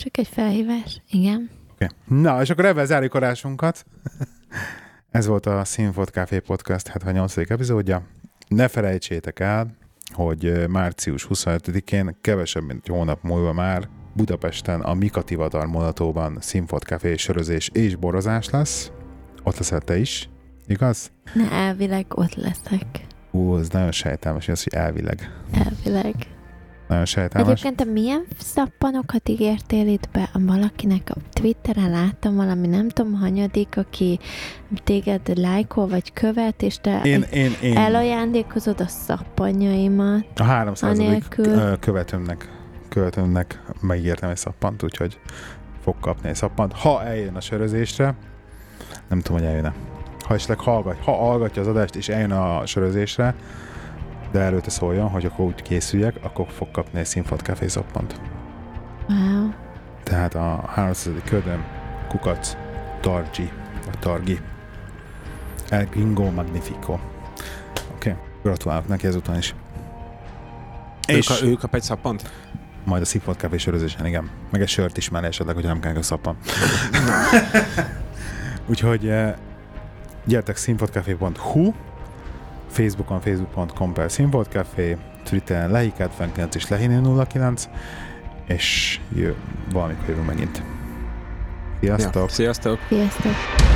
[0.00, 1.50] Csak egy felhívás, igen.
[1.72, 1.88] Okay.
[2.06, 3.84] Na, és akkor ebben zárjuk adásunkat.
[5.10, 7.36] Ez volt a Színfot Café Podcast 78.
[7.36, 8.06] epizódja.
[8.48, 9.76] Ne felejtsétek el,
[10.12, 16.82] hogy március 25-én, kevesebb, mint egy hónap múlva már Budapesten a Mikati Vadar Monatóban Színfot
[16.82, 18.90] Café sörözés és borozás lesz.
[19.42, 20.28] Ott leszel te is.
[20.66, 21.12] Igaz?
[21.34, 23.06] Ne, elvileg ott leszek.
[23.30, 25.30] Ú, ez nagyon sejtelmes, az, hogy elvileg.
[25.52, 26.14] Elvileg.
[26.90, 27.50] Nagyon sejtelmes.
[27.50, 30.28] Egyébként te milyen szappanokat ígértél itt be?
[30.32, 34.18] A valakinek a Twitteren láttam valami, nem tudom, hanyadik, aki
[34.84, 40.24] téged lájkol vagy követ, és te Én, én, én elajándékozod a szappanjaimat.
[40.36, 40.98] a 300.
[40.98, 42.50] anélkül- követőmnek,
[42.88, 45.18] követőmnek megígértem egy szappant, úgyhogy
[45.82, 46.72] fog kapni egy szappant.
[46.72, 48.14] Ha eljön a sörözésre,
[49.08, 49.72] nem tudom, hogy eljön-e.
[50.24, 53.34] Ha esetleg hallgat, ha hallgatja az adást, és eljön a sörözésre,
[54.30, 58.20] de előtte szóljon, hogy akkor úgy készüljek, akkor fog kapni egy színfot kávé szappant.
[59.08, 59.48] Wow.
[60.02, 61.14] Tehát a 300.
[61.24, 61.64] ködöm
[62.08, 62.56] kukac
[63.00, 63.50] Targi,
[63.84, 64.40] vagy Targi.
[65.68, 66.92] El Gringo Magnifico.
[66.92, 67.00] Oké,
[68.10, 68.14] okay.
[68.42, 69.54] gratulálok neki ezután is.
[71.06, 72.30] És És ő, ő kap egy szappant?
[72.84, 74.30] majd a szívott kávé sörözésen, igen.
[74.50, 76.36] Meg egy sört is mellé esetleg, hogyha nem kell a szappan.
[78.70, 79.34] Úgyhogy eh,
[80.24, 81.72] gyertek színfotkafé.hu
[82.70, 87.64] Facebookon facebook.com per színfotkafé Twitteren lehi79 és lehi09
[88.46, 89.32] és jö,
[89.72, 90.62] valamikor jövünk megint.
[91.80, 92.14] Sziasztok!
[92.14, 92.28] Ja.
[92.28, 92.78] Sziasztok!
[92.88, 93.69] Sziasztok!